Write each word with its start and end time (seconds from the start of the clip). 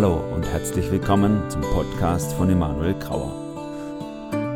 Hallo 0.00 0.22
und 0.32 0.46
herzlich 0.46 0.88
willkommen 0.92 1.50
zum 1.50 1.60
Podcast 1.60 2.32
von 2.34 2.48
Emanuel 2.48 2.94
Grauer. 3.00 3.32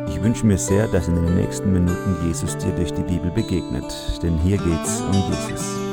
Ich 0.07 0.23
wünsche 0.23 0.45
mir 0.45 0.57
sehr, 0.57 0.87
dass 0.87 1.09
in 1.09 1.15
den 1.15 1.35
nächsten 1.35 1.73
Minuten 1.73 2.15
Jesus 2.25 2.57
dir 2.57 2.71
durch 2.71 2.93
die 2.93 3.03
Bibel 3.03 3.29
begegnet, 3.29 3.83
denn 4.23 4.37
hier 4.37 4.57
geht's 4.57 5.01
um 5.01 5.11
Jesus. 5.11 5.83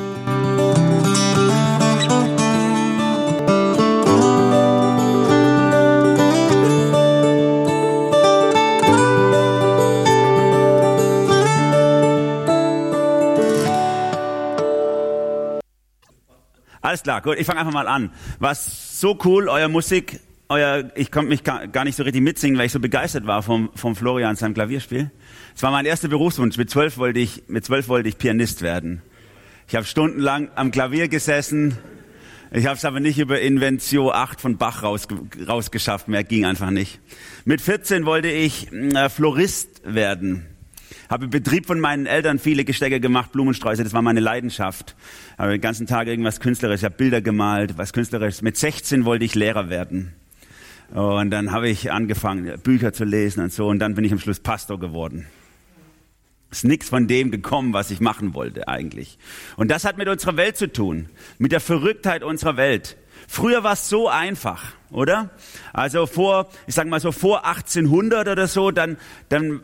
Alles 16.81 17.03
klar, 17.03 17.21
gut, 17.21 17.37
ich 17.37 17.45
fange 17.45 17.59
einfach 17.59 17.73
mal 17.73 17.87
an. 17.87 18.11
Was 18.39 18.80
so 19.01 19.17
cool, 19.25 19.49
euer 19.49 19.67
Musik, 19.67 20.19
euer, 20.47 20.91
ich 20.93 21.09
konnte 21.09 21.29
mich 21.29 21.43
gar 21.43 21.83
nicht 21.85 21.95
so 21.95 22.03
richtig 22.03 22.21
mitsingen, 22.21 22.59
weil 22.59 22.67
ich 22.67 22.71
so 22.71 22.79
begeistert 22.79 23.25
war 23.25 23.41
vom, 23.41 23.71
vom 23.73 23.95
Florian 23.95 24.35
seinem 24.35 24.53
Klavierspiel. 24.53 25.09
Es 25.55 25.63
war 25.63 25.71
mein 25.71 25.87
erster 25.87 26.07
Berufswunsch. 26.07 26.55
Mit 26.55 26.69
zwölf 26.69 26.99
wollte 26.99 27.19
ich, 27.19 27.41
mit 27.47 27.65
zwölf 27.65 27.87
wollte 27.87 28.09
ich 28.09 28.19
Pianist 28.19 28.61
werden. 28.61 29.01
Ich 29.67 29.75
habe 29.75 29.87
stundenlang 29.87 30.51
am 30.53 30.69
Klavier 30.69 31.07
gesessen. 31.07 31.79
Ich 32.51 32.67
habe 32.67 32.75
es 32.75 32.85
aber 32.85 32.99
nicht 32.99 33.17
über 33.17 33.41
Inventio 33.41 34.11
8 34.11 34.39
von 34.39 34.57
Bach 34.57 34.83
raus, 34.83 35.07
rausgeschafft. 35.47 36.07
Mehr 36.07 36.23
ging 36.23 36.45
einfach 36.45 36.69
nicht. 36.69 36.99
Mit 37.43 37.59
14 37.59 38.05
wollte 38.05 38.27
ich 38.27 38.71
äh, 38.71 39.09
Florist 39.09 39.81
werden. 39.83 40.45
Habe 41.11 41.25
im 41.25 41.29
Betrieb 41.29 41.65
von 41.65 41.77
meinen 41.77 42.05
Eltern 42.05 42.39
viele 42.39 42.63
Gestecke 42.63 43.01
gemacht, 43.01 43.33
Blumensträuße, 43.33 43.83
das 43.83 43.91
war 43.91 44.01
meine 44.01 44.21
Leidenschaft. 44.21 44.95
Habe 45.37 45.51
den 45.51 45.59
ganzen 45.59 45.85
Tag 45.85 46.07
irgendwas 46.07 46.39
Künstlerisches, 46.39 46.85
habe 46.85 46.95
Bilder 46.95 47.19
gemalt, 47.21 47.77
was 47.77 47.91
Künstlerisches. 47.91 48.41
Mit 48.41 48.55
16 48.55 49.03
wollte 49.03 49.25
ich 49.25 49.35
Lehrer 49.35 49.69
werden. 49.69 50.13
Und 50.93 51.31
dann 51.31 51.51
habe 51.51 51.67
ich 51.67 51.91
angefangen, 51.91 52.57
Bücher 52.61 52.93
zu 52.93 53.03
lesen 53.03 53.43
und 53.43 53.51
so. 53.51 53.67
Und 53.67 53.79
dann 53.79 53.93
bin 53.93 54.05
ich 54.05 54.13
am 54.13 54.19
Schluss 54.19 54.39
Pastor 54.39 54.79
geworden. 54.79 55.27
Ist 56.49 56.63
nichts 56.63 56.87
von 56.87 57.09
dem 57.09 57.29
gekommen, 57.29 57.73
was 57.73 57.91
ich 57.91 57.99
machen 57.99 58.33
wollte 58.33 58.69
eigentlich. 58.69 59.17
Und 59.57 59.69
das 59.69 59.83
hat 59.83 59.97
mit 59.97 60.07
unserer 60.07 60.37
Welt 60.37 60.55
zu 60.55 60.71
tun, 60.71 61.09
mit 61.37 61.51
der 61.51 61.59
Verrücktheit 61.59 62.23
unserer 62.23 62.55
Welt. 62.55 62.95
Früher 63.27 63.65
war 63.65 63.73
es 63.73 63.89
so 63.89 64.07
einfach, 64.07 64.63
oder? 64.91 65.29
Also 65.73 66.05
vor, 66.05 66.49
ich 66.67 66.75
sag 66.75 66.87
mal 66.87 67.01
so 67.01 67.11
vor 67.11 67.45
1800 67.45 68.29
oder 68.29 68.47
so, 68.47 68.71
dann, 68.71 68.95
dann 69.27 69.59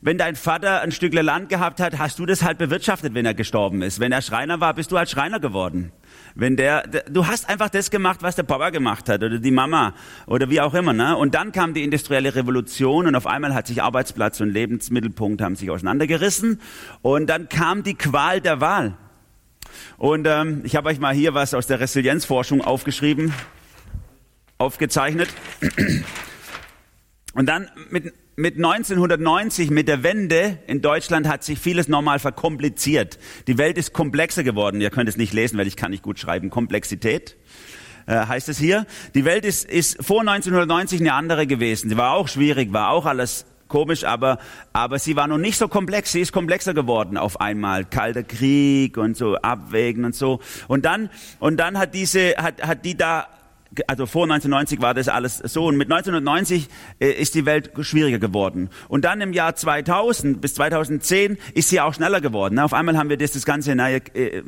wenn 0.00 0.18
dein 0.18 0.36
Vater 0.36 0.80
ein 0.80 0.92
Stück 0.92 1.14
Land 1.14 1.48
gehabt 1.48 1.80
hat, 1.80 1.98
hast 1.98 2.18
du 2.18 2.26
das 2.26 2.42
halt 2.42 2.58
bewirtschaftet, 2.58 3.14
wenn 3.14 3.26
er 3.26 3.34
gestorben 3.34 3.82
ist. 3.82 3.98
Wenn 3.98 4.12
er 4.12 4.22
Schreiner 4.22 4.60
war, 4.60 4.74
bist 4.74 4.92
du 4.92 4.98
halt 4.98 5.10
Schreiner 5.10 5.40
geworden. 5.40 5.92
Wenn 6.34 6.56
der, 6.56 6.82
du 6.82 7.26
hast 7.26 7.48
einfach 7.48 7.68
das 7.68 7.90
gemacht, 7.90 8.22
was 8.22 8.36
der 8.36 8.44
Papa 8.44 8.70
gemacht 8.70 9.08
hat 9.08 9.22
oder 9.22 9.38
die 9.38 9.50
Mama 9.50 9.94
oder 10.26 10.50
wie 10.50 10.60
auch 10.60 10.74
immer. 10.74 10.92
Ne? 10.92 11.16
Und 11.16 11.34
dann 11.34 11.50
kam 11.50 11.74
die 11.74 11.82
industrielle 11.82 12.34
Revolution 12.34 13.06
und 13.06 13.14
auf 13.16 13.26
einmal 13.26 13.54
hat 13.54 13.66
sich 13.66 13.82
Arbeitsplatz 13.82 14.40
und 14.40 14.50
Lebensmittelpunkt 14.50 15.42
haben 15.42 15.56
sich 15.56 15.70
auseinandergerissen 15.70 16.60
und 17.02 17.28
dann 17.28 17.48
kam 17.48 17.82
die 17.82 17.94
Qual 17.94 18.40
der 18.40 18.60
Wahl. 18.60 18.96
Und 19.96 20.26
ähm, 20.26 20.60
ich 20.64 20.76
habe 20.76 20.88
euch 20.88 21.00
mal 21.00 21.14
hier 21.14 21.34
was 21.34 21.54
aus 21.54 21.66
der 21.66 21.80
Resilienzforschung 21.80 22.60
aufgeschrieben, 22.60 23.32
aufgezeichnet. 24.58 25.28
Und 27.34 27.46
dann 27.46 27.68
mit 27.90 28.14
mit 28.38 28.54
1990, 28.54 29.70
mit 29.70 29.88
der 29.88 30.04
Wende 30.04 30.58
in 30.68 30.80
Deutschland 30.80 31.26
hat 31.26 31.42
sich 31.42 31.58
vieles 31.58 31.88
nochmal 31.88 32.20
verkompliziert. 32.20 33.18
Die 33.48 33.58
Welt 33.58 33.76
ist 33.76 33.92
komplexer 33.92 34.44
geworden. 34.44 34.80
Ihr 34.80 34.90
könnt 34.90 35.08
es 35.08 35.16
nicht 35.16 35.32
lesen, 35.32 35.58
weil 35.58 35.66
ich 35.66 35.74
kann 35.74 35.90
nicht 35.90 36.04
gut 36.04 36.20
schreiben. 36.20 36.48
Komplexität 36.48 37.36
äh, 38.06 38.14
heißt 38.14 38.48
es 38.48 38.56
hier. 38.56 38.86
Die 39.16 39.24
Welt 39.24 39.44
ist, 39.44 39.68
ist 39.68 40.04
vor 40.04 40.20
1990 40.20 41.00
eine 41.00 41.14
andere 41.14 41.48
gewesen. 41.48 41.90
Sie 41.90 41.96
war 41.96 42.12
auch 42.12 42.28
schwierig, 42.28 42.72
war 42.72 42.90
auch 42.90 43.06
alles 43.06 43.44
komisch, 43.66 44.04
aber, 44.04 44.38
aber 44.72 45.00
sie 45.00 45.16
war 45.16 45.26
noch 45.26 45.38
nicht 45.38 45.58
so 45.58 45.66
komplex. 45.66 46.12
Sie 46.12 46.20
ist 46.20 46.30
komplexer 46.30 46.74
geworden 46.74 47.16
auf 47.16 47.40
einmal. 47.40 47.86
Kalter 47.86 48.22
Krieg 48.22 48.98
und 48.98 49.16
so 49.16 49.34
Abwägen 49.34 50.04
und 50.04 50.14
so. 50.14 50.38
Und 50.68 50.84
dann, 50.84 51.10
und 51.40 51.56
dann 51.56 51.76
hat 51.76 51.92
diese, 51.92 52.36
hat, 52.36 52.62
hat 52.62 52.84
die 52.84 52.96
da 52.96 53.26
also 53.86 54.06
vor 54.06 54.24
1990 54.24 54.80
war 54.80 54.94
das 54.94 55.08
alles 55.08 55.38
so 55.38 55.66
und 55.66 55.76
mit 55.76 55.90
1990 55.90 56.68
äh, 56.98 57.10
ist 57.10 57.34
die 57.34 57.46
Welt 57.46 57.72
schwieriger 57.80 58.18
geworden. 58.18 58.70
Und 58.88 59.04
dann 59.04 59.20
im 59.20 59.32
Jahr 59.32 59.54
2000 59.54 60.40
bis 60.40 60.54
2010 60.54 61.38
ist 61.54 61.68
sie 61.68 61.80
auch 61.80 61.94
schneller 61.94 62.20
geworden. 62.20 62.58
Auf 62.58 62.72
einmal 62.72 62.96
haben 62.96 63.10
wir 63.10 63.16
das, 63.16 63.32
das 63.32 63.44
ganze 63.44 63.74
neue 63.74 63.96
äh, 64.14 64.42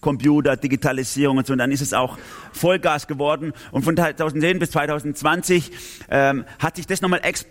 Computer, 0.00 0.56
Digitalisierung 0.56 1.38
und 1.38 1.46
so 1.46 1.52
und 1.52 1.58
dann 1.58 1.72
ist 1.72 1.80
es 1.80 1.92
auch 1.92 2.18
Vollgas 2.52 3.06
geworden. 3.06 3.52
Und 3.72 3.82
von 3.82 3.96
2010 3.96 4.58
bis 4.58 4.70
2020 4.70 5.72
ähm, 6.10 6.44
hat 6.58 6.76
sich 6.76 6.86
das 6.86 7.00
nochmal 7.00 7.20
exp 7.22 7.48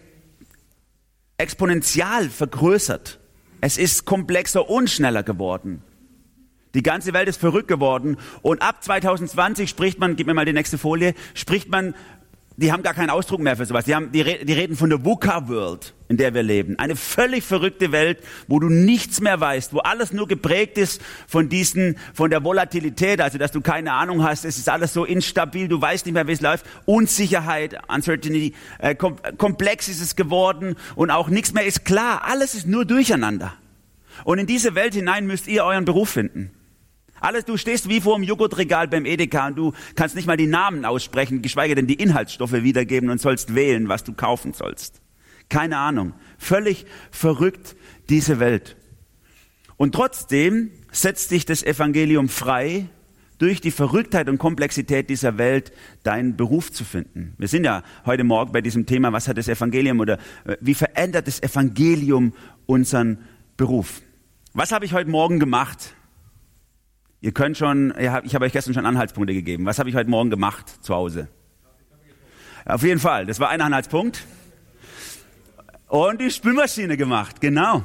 exponentiell 1.38 2.30
vergrößert. 2.30 3.19
Es 3.59 3.78
ist 3.78 4.06
komplexer 4.06 4.69
und 4.69 4.90
schneller 4.90 5.22
geworden. 5.22 5.81
Die 6.75 6.84
ganze 6.84 7.13
Welt 7.13 7.28
ist 7.28 7.40
verrückt 7.40 7.68
geworden. 7.68 8.18
Und 8.41 8.62
ab 8.62 8.84
2020 8.84 9.69
spricht 9.69 10.00
man, 10.00 10.16
gib 10.16 10.28
mir 10.28 10.34
mal 10.34 10.46
die 10.46 10.53
nächste 10.53 10.78
Folie, 10.78 11.16
spricht 11.34 11.69
man, 11.69 11.96
die 12.58 12.72
haben 12.72 12.84
gar 12.84 12.94
keinen 12.94 13.09
Ausdruck 13.09 13.41
mehr 13.41 13.58
für 13.58 13.66
sowas. 13.66 13.86
Die, 13.86 13.96
haben, 13.96 14.12
die, 14.12 14.24
die 14.24 14.53
reden 14.53 14.78
von 14.78 14.90
der 14.90 15.03
VUCA-World, 15.03 15.94
in 16.08 16.18
der 16.18 16.34
wir 16.34 16.44
leben. 16.44 16.80
Eine 16.80 16.96
völlig 16.96 17.44
verrückte 17.44 17.91
Welt, 17.91 18.19
wo 18.47 18.59
du 18.59 18.69
nichts 18.69 19.19
mehr 19.19 19.40
weißt, 19.40 19.74
wo 19.74 19.80
alles 19.80 20.14
nur 20.14 20.28
geprägt 20.28 20.78
ist 20.78 21.02
von 21.28 21.50
diesen, 21.50 21.97
von 22.14 22.30
der 22.30 22.44
Volatilität, 22.44 23.19
also 23.19 23.38
dass 23.38 23.52
du 23.52 23.59
keine 23.59 23.91
Ahnung 23.91 24.24
hast, 24.24 24.46
es 24.46 24.58
ist 24.58 24.69
alles 24.69 24.94
so 24.94 25.03
instabil, 25.03 25.68
du 25.68 25.81
weißt 25.81 26.06
nicht 26.06 26.14
mehr, 26.14 26.28
wie 26.28 26.31
es 26.31 26.41
läuft. 26.41 26.66
Unsicherheit, 26.85 27.78
Uncertainty, 27.90 28.53
äh, 28.80 28.96
kom 28.96 29.18
komplex 29.38 29.90
ist 29.90 30.02
es 30.02 30.16
geworden 30.16 30.75
und 30.96 31.12
auch 31.12 31.28
nichts 31.28 31.53
mehr 31.53 31.66
ist 31.66 31.84
klar. 31.84 32.24
Alles 32.24 32.56
ist 32.56 32.68
nur 32.68 32.85
durcheinander. 32.85 33.53
Und 34.24 34.40
in 34.40 34.47
diese 34.47 34.75
Welt 34.75 34.94
hinein 34.94 35.28
müsst 35.28 35.47
ihr 35.47 35.66
euren 35.66 35.84
Beruf 35.84 36.12
finden. 36.12 36.54
Alles, 37.25 37.44
du 37.44 37.58
stehst 37.58 37.90
wie 37.90 38.02
vor 38.02 38.18
dem 38.18 38.24
Joghurtregal 38.24 38.88
beim 38.88 39.03
Edeka 39.03 39.47
und 39.47 39.56
du 39.56 39.74
kannst 39.96 40.16
nicht 40.16 40.28
mal 40.28 40.38
die 40.38 40.46
Namen 40.46 40.86
aussprechen, 40.86 41.41
geschweige 41.41 41.74
denn 41.74 41.88
die 41.88 41.96
Inhaltsstoffe 41.96 42.53
wiedergeben 42.53 43.09
und 43.09 43.19
sollst 43.19 43.56
wählen, 43.56 43.90
was 43.90 44.03
du 44.03 44.13
kaufen 44.13 44.53
sollst. 44.53 45.02
Keine 45.50 45.78
Ahnung. 45.78 46.14
Völlig 46.38 46.85
verrückt 47.09 47.75
diese 48.09 48.40
Welt. 48.40 48.78
Und 49.75 49.96
trotzdem 49.96 50.69
setzt 50.91 51.31
dich 51.31 51.46
das 51.46 51.64
Evangelium 51.64 52.30
frei, 52.30 52.90
durch 53.40 53.59
die 53.59 53.72
Verrücktheit 53.72 54.30
und 54.30 54.38
Komplexität 54.38 55.09
dieser 55.09 55.40
Welt 55.40 55.74
deinen 56.03 56.38
Beruf 56.38 56.72
zu 56.72 56.84
finden. 56.85 57.34
Wir 57.40 57.47
sind 57.47 57.64
ja 57.64 57.81
heute 58.06 58.24
Morgen 58.24 58.52
bei 58.52 58.62
diesem 58.62 58.85
Thema, 58.85 59.12
was 59.14 59.28
hat 59.28 59.40
das 59.40 59.47
Evangelium 59.47 60.00
oder 60.00 60.19
äh, 60.46 60.58
wie 60.62 60.75
verändert 60.75 61.25
das 61.25 61.41
Evangelium 61.41 62.34
unseren 62.68 63.18
Beruf? 63.58 64.03
Was 64.53 64.72
habe 64.72 64.85
ich 64.85 64.94
heute 64.94 65.09
Morgen 65.09 65.40
gemacht? 65.40 65.96
Ihr 67.25 67.31
könnt 67.31 67.58
schon, 67.58 67.91
ich 67.97 68.36
habe 68.36 68.46
euch 68.46 68.52
gestern 68.52 68.75
schon 68.75 68.86
Anhaltspunkte 68.86 69.34
gegeben. 69.34 69.66
Was 69.66 69.80
habe 69.80 69.90
ich 69.90 69.96
heute 69.96 70.12
Morgen 70.12 70.30
gemacht 70.30 70.69
zu 70.84 70.94
Hause? 70.94 71.28
Auf 72.66 72.84
jeden 72.84 73.00
Fall, 73.00 73.25
das 73.25 73.40
war 73.40 73.50
ein 73.50 73.62
Anhaltspunkt. 73.62 74.24
Und 75.88 76.22
die 76.22 76.30
Spülmaschine 76.30 76.97
gemacht, 76.97 77.41
genau. 77.41 77.84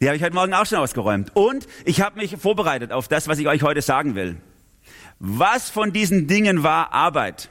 Die 0.00 0.06
habe 0.06 0.16
ich 0.16 0.22
heute 0.22 0.36
Morgen 0.36 0.54
auch 0.54 0.64
schon 0.64 0.78
ausgeräumt. 0.78 1.34
Und 1.34 1.66
ich 1.84 2.02
habe 2.02 2.20
mich 2.20 2.36
vorbereitet 2.36 2.92
auf 2.92 3.08
das, 3.08 3.26
was 3.26 3.40
ich 3.40 3.48
euch 3.48 3.64
heute 3.64 3.82
sagen 3.82 4.14
will. 4.14 4.36
Was 5.18 5.68
von 5.68 5.92
diesen 5.92 6.28
Dingen 6.28 6.62
war 6.62 6.92
Arbeit? 6.92 7.50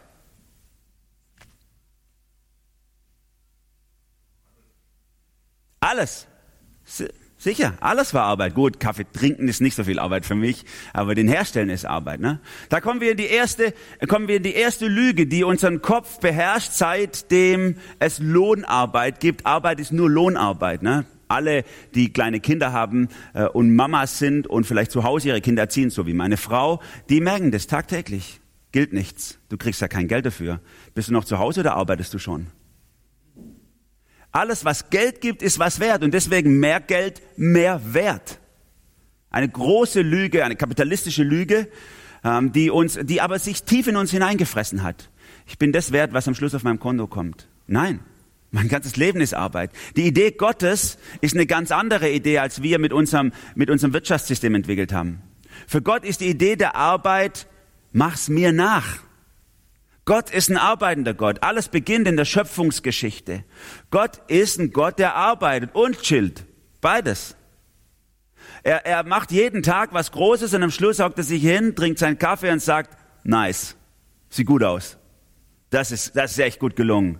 Alles. 5.81 6.25
Sicher, 7.43 7.73
alles 7.81 8.13
war 8.13 8.23
Arbeit. 8.23 8.55
Gut, 8.55 8.79
Kaffee 8.79 9.05
trinken 9.11 9.49
ist 9.49 9.59
nicht 9.59 9.75
so 9.75 9.83
viel 9.83 9.99
Arbeit 9.99 10.25
für 10.25 10.33
mich, 10.33 10.63
aber 10.93 11.13
den 11.13 11.27
Herstellen 11.27 11.69
ist 11.69 11.83
Arbeit. 11.83 12.21
Ne? 12.21 12.39
Da 12.69 12.79
kommen 12.79 13.01
wir 13.01 13.11
in 13.11 13.17
die 13.17 13.25
erste, 13.25 13.73
kommen 14.07 14.29
wir 14.29 14.37
in 14.37 14.43
die 14.43 14.53
erste 14.53 14.87
Lüge, 14.87 15.27
die 15.27 15.43
unseren 15.43 15.81
Kopf 15.81 16.21
beherrscht, 16.21 16.71
seitdem 16.71 17.75
es 17.99 18.19
Lohnarbeit 18.19 19.19
gibt. 19.19 19.45
Arbeit 19.45 19.81
ist 19.81 19.91
nur 19.91 20.09
Lohnarbeit. 20.09 20.83
Ne? 20.83 21.03
Alle, 21.27 21.65
die 21.95 22.13
kleine 22.13 22.39
Kinder 22.39 22.71
haben 22.71 23.09
äh, 23.33 23.43
und 23.43 23.75
Mamas 23.75 24.19
sind 24.19 24.47
und 24.47 24.65
vielleicht 24.65 24.91
zu 24.91 25.03
Hause 25.03 25.27
ihre 25.27 25.41
Kinder 25.41 25.63
erziehen, 25.63 25.89
so 25.89 26.07
wie 26.07 26.13
meine 26.13 26.37
Frau, 26.37 26.81
die 27.09 27.19
merken 27.19 27.51
das 27.51 27.67
tagtäglich. 27.67 28.39
Gilt 28.71 28.93
nichts. 28.93 29.37
Du 29.49 29.57
kriegst 29.57 29.81
ja 29.81 29.89
kein 29.89 30.07
Geld 30.07 30.25
dafür. 30.25 30.61
Bist 30.95 31.09
du 31.09 31.13
noch 31.13 31.25
zu 31.25 31.39
Hause 31.39 31.59
oder 31.59 31.73
arbeitest 31.73 32.13
du 32.13 32.19
schon? 32.19 32.47
Alles, 34.33 34.65
was 34.65 34.89
Geld 34.89 35.21
gibt, 35.21 35.43
ist 35.43 35.59
was 35.59 35.79
wert 35.79 36.03
und 36.03 36.13
deswegen 36.13 36.59
mehr 36.59 36.81
Geld, 36.81 37.21
mehr 37.37 37.93
Wert. 37.93 38.39
Eine 39.29 39.47
große 39.47 40.01
Lüge, 40.01 40.43
eine 40.43 40.55
kapitalistische 40.55 41.23
Lüge, 41.23 41.69
ähm, 42.23 42.51
die 42.51 42.71
uns, 42.71 42.99
die 43.03 43.21
aber 43.21 43.37
sich 43.37 43.63
tief 43.63 43.87
in 43.87 43.95
uns 43.95 44.09
hineingefressen 44.09 44.81
hat. 44.81 45.09
Ich 45.45 45.59
bin 45.59 45.71
das 45.71 45.91
wert, 45.91 46.13
was 46.13 46.27
am 46.27 46.33
Schluss 46.33 46.55
auf 46.55 46.63
meinem 46.63 46.79
Konto 46.79 47.07
kommt. 47.07 47.47
Nein. 47.67 47.99
Mein 48.49 48.67
ganzes 48.67 48.97
Leben 48.97 49.21
ist 49.21 49.33
Arbeit. 49.33 49.71
Die 49.95 50.05
Idee 50.05 50.31
Gottes 50.31 50.97
ist 51.21 51.35
eine 51.35 51.47
ganz 51.47 51.71
andere 51.71 52.11
Idee, 52.11 52.39
als 52.39 52.61
wir 52.61 52.77
mit 52.77 52.93
unserem, 52.93 53.33
mit 53.55 53.69
unserem 53.69 53.93
Wirtschaftssystem 53.93 54.53
entwickelt 54.53 54.93
haben. 54.93 55.21
Für 55.67 55.81
Gott 55.81 56.05
ist 56.05 56.21
die 56.21 56.27
Idee 56.27 56.55
der 56.55 56.75
Arbeit, 56.75 57.47
mach's 57.91 58.29
mir 58.29 58.51
nach. 58.51 58.99
Gott 60.05 60.29
ist 60.31 60.49
ein 60.49 60.57
arbeitender 60.57 61.13
Gott. 61.13 61.43
Alles 61.43 61.69
beginnt 61.69 62.07
in 62.07 62.17
der 62.17 62.25
Schöpfungsgeschichte. 62.25 63.45
Gott 63.89 64.21
ist 64.27 64.59
ein 64.59 64.71
Gott, 64.71 64.99
der 64.99 65.15
arbeitet 65.15 65.73
und 65.73 66.01
chillt. 66.01 66.45
Beides. 66.81 67.35
Er, 68.63 68.85
er 68.85 69.03
macht 69.03 69.31
jeden 69.31 69.63
Tag 69.63 69.93
was 69.93 70.11
Großes 70.11 70.53
und 70.53 70.63
am 70.63 70.71
Schluss 70.71 70.99
hockt 70.99 71.17
er 71.17 71.23
sich 71.23 71.41
hin, 71.41 71.75
trinkt 71.75 71.99
seinen 71.99 72.17
Kaffee 72.17 72.51
und 72.51 72.61
sagt, 72.61 72.97
nice, 73.23 73.75
sieht 74.29 74.47
gut 74.47 74.63
aus. 74.63 74.97
Das 75.69 75.91
ist, 75.91 76.15
das 76.15 76.31
ist 76.31 76.39
echt 76.39 76.59
gut 76.59 76.75
gelungen. 76.75 77.19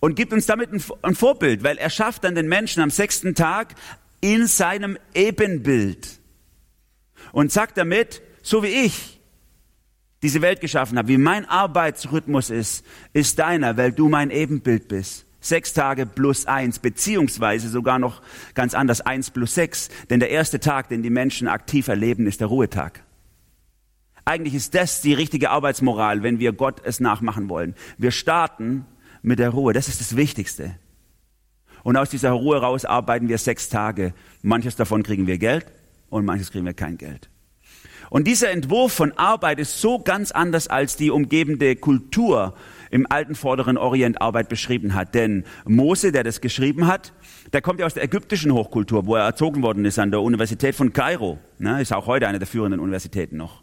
Und 0.00 0.16
gibt 0.16 0.32
uns 0.32 0.46
damit 0.46 0.72
ein, 0.72 0.82
ein 1.02 1.14
Vorbild, 1.14 1.62
weil 1.62 1.76
er 1.76 1.90
schafft 1.90 2.24
dann 2.24 2.34
den 2.34 2.48
Menschen 2.48 2.82
am 2.82 2.90
sechsten 2.90 3.34
Tag 3.34 3.74
in 4.22 4.46
seinem 4.46 4.98
Ebenbild. 5.14 6.20
Und 7.32 7.52
sagt 7.52 7.76
damit, 7.76 8.22
so 8.42 8.62
wie 8.62 8.68
ich 8.68 9.19
diese 10.22 10.42
Welt 10.42 10.60
geschaffen 10.60 10.98
habe, 10.98 11.08
wie 11.08 11.18
mein 11.18 11.48
Arbeitsrhythmus 11.48 12.50
ist, 12.50 12.84
ist 13.12 13.38
deiner, 13.38 13.76
weil 13.76 13.92
du 13.92 14.08
mein 14.08 14.30
Ebenbild 14.30 14.88
bist. 14.88 15.26
Sechs 15.40 15.72
Tage 15.72 16.04
plus 16.04 16.44
eins, 16.44 16.78
beziehungsweise 16.78 17.70
sogar 17.70 17.98
noch 17.98 18.20
ganz 18.54 18.74
anders, 18.74 19.00
eins 19.00 19.30
plus 19.30 19.54
sechs. 19.54 19.88
Denn 20.10 20.20
der 20.20 20.28
erste 20.28 20.60
Tag, 20.60 20.90
den 20.90 21.02
die 21.02 21.08
Menschen 21.08 21.48
aktiv 21.48 21.88
erleben, 21.88 22.26
ist 22.26 22.40
der 22.40 22.48
Ruhetag. 22.48 23.02
Eigentlich 24.26 24.54
ist 24.54 24.74
das 24.74 25.00
die 25.00 25.14
richtige 25.14 25.48
Arbeitsmoral, 25.48 26.22
wenn 26.22 26.38
wir 26.38 26.52
Gott 26.52 26.82
es 26.84 27.00
nachmachen 27.00 27.48
wollen. 27.48 27.74
Wir 27.96 28.10
starten 28.10 28.84
mit 29.22 29.38
der 29.38 29.48
Ruhe. 29.48 29.72
Das 29.72 29.88
ist 29.88 30.00
das 30.00 30.14
Wichtigste. 30.14 30.76
Und 31.82 31.96
aus 31.96 32.10
dieser 32.10 32.32
Ruhe 32.32 32.60
raus 32.60 32.84
arbeiten 32.84 33.28
wir 33.28 33.38
sechs 33.38 33.70
Tage. 33.70 34.12
Manches 34.42 34.76
davon 34.76 35.02
kriegen 35.02 35.26
wir 35.26 35.38
Geld 35.38 35.66
und 36.10 36.26
manches 36.26 36.50
kriegen 36.50 36.66
wir 36.66 36.74
kein 36.74 36.98
Geld. 36.98 37.30
Und 38.10 38.26
dieser 38.26 38.50
Entwurf 38.50 38.92
von 38.92 39.12
Arbeit 39.12 39.60
ist 39.60 39.80
so 39.80 40.00
ganz 40.00 40.32
anders, 40.32 40.66
als 40.66 40.96
die 40.96 41.12
umgebende 41.12 41.76
Kultur 41.76 42.54
im 42.90 43.06
alten 43.08 43.36
Vorderen 43.36 43.78
Orient 43.78 44.20
Arbeit 44.20 44.48
beschrieben 44.48 44.94
hat. 44.94 45.14
Denn 45.14 45.44
Mose, 45.64 46.10
der 46.10 46.24
das 46.24 46.40
geschrieben 46.40 46.88
hat, 46.88 47.12
der 47.52 47.62
kommt 47.62 47.78
ja 47.78 47.86
aus 47.86 47.94
der 47.94 48.02
ägyptischen 48.02 48.52
Hochkultur, 48.52 49.06
wo 49.06 49.14
er 49.14 49.24
erzogen 49.24 49.62
worden 49.62 49.84
ist 49.84 50.00
an 50.00 50.10
der 50.10 50.22
Universität 50.22 50.74
von 50.74 50.92
Kairo. 50.92 51.38
Ne, 51.58 51.80
ist 51.80 51.92
auch 51.92 52.08
heute 52.08 52.26
eine 52.26 52.40
der 52.40 52.48
führenden 52.48 52.80
Universitäten 52.80 53.36
noch. 53.36 53.62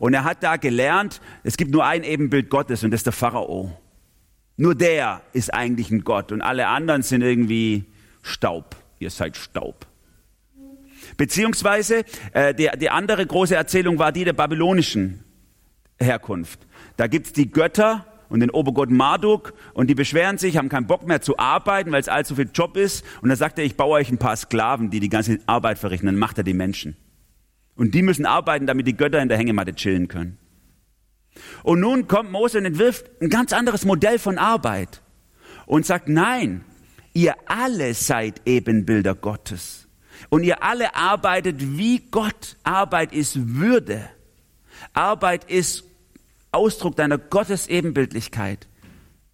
Und 0.00 0.14
er 0.14 0.24
hat 0.24 0.42
da 0.42 0.56
gelernt, 0.56 1.20
es 1.44 1.56
gibt 1.56 1.70
nur 1.70 1.84
ein 1.84 2.02
Ebenbild 2.02 2.50
Gottes 2.50 2.82
und 2.82 2.90
das 2.90 2.98
ist 2.98 3.06
der 3.06 3.12
Pharao. 3.12 3.70
Nur 4.56 4.74
der 4.74 5.22
ist 5.32 5.54
eigentlich 5.54 5.92
ein 5.92 6.02
Gott 6.02 6.32
und 6.32 6.42
alle 6.42 6.66
anderen 6.66 7.02
sind 7.02 7.22
irgendwie 7.22 7.84
Staub. 8.22 8.74
Ihr 8.98 9.10
seid 9.10 9.36
Staub. 9.36 9.86
Beziehungsweise 11.16 12.04
äh, 12.32 12.54
die, 12.54 12.70
die 12.78 12.90
andere 12.90 13.26
große 13.26 13.54
Erzählung 13.54 13.98
war 13.98 14.12
die 14.12 14.24
der 14.24 14.32
babylonischen 14.32 15.24
Herkunft. 15.98 16.60
Da 16.96 17.06
gibt's 17.06 17.32
die 17.32 17.50
Götter 17.50 18.06
und 18.28 18.40
den 18.40 18.50
Obergott 18.50 18.90
Marduk 18.90 19.54
und 19.74 19.88
die 19.88 19.94
beschweren 19.94 20.38
sich, 20.38 20.56
haben 20.56 20.68
keinen 20.68 20.86
Bock 20.86 21.06
mehr 21.06 21.20
zu 21.20 21.38
arbeiten, 21.38 21.92
weil 21.92 22.00
es 22.00 22.08
allzu 22.08 22.34
viel 22.34 22.50
Job 22.52 22.76
ist. 22.76 23.04
Und 23.22 23.28
dann 23.28 23.38
sagt 23.38 23.58
er, 23.58 23.64
ich 23.64 23.76
baue 23.76 23.92
euch 23.92 24.10
ein 24.10 24.18
paar 24.18 24.36
Sklaven, 24.36 24.90
die 24.90 25.00
die 25.00 25.08
ganze 25.08 25.38
Arbeit 25.46 25.78
verrichten. 25.78 26.06
Dann 26.06 26.16
macht 26.16 26.38
er 26.38 26.44
die 26.44 26.54
Menschen. 26.54 26.96
Und 27.76 27.94
die 27.94 28.02
müssen 28.02 28.26
arbeiten, 28.26 28.66
damit 28.66 28.86
die 28.86 28.96
Götter 28.96 29.20
in 29.20 29.28
der 29.28 29.38
Hängematte 29.38 29.74
chillen 29.74 30.08
können. 30.08 30.38
Und 31.62 31.80
nun 31.80 32.06
kommt 32.06 32.30
Mose 32.30 32.58
und 32.58 32.64
entwirft 32.64 33.06
ein 33.20 33.28
ganz 33.28 33.52
anderes 33.52 33.84
Modell 33.84 34.18
von 34.18 34.38
Arbeit 34.38 35.02
und 35.66 35.84
sagt, 35.84 36.08
nein, 36.08 36.64
ihr 37.12 37.34
alle 37.46 37.94
seid 37.94 38.42
Ebenbilder 38.44 39.14
Gottes. 39.14 39.83
Und 40.28 40.44
ihr 40.44 40.62
alle 40.62 40.94
arbeitet 40.94 41.56
wie 41.78 42.00
Gott. 42.10 42.56
Arbeit 42.62 43.12
ist 43.12 43.56
Würde. 43.56 44.08
Arbeit 44.92 45.44
ist 45.50 45.84
Ausdruck 46.52 46.96
deiner 46.96 47.18
Gottesebenbildlichkeit. 47.18 48.68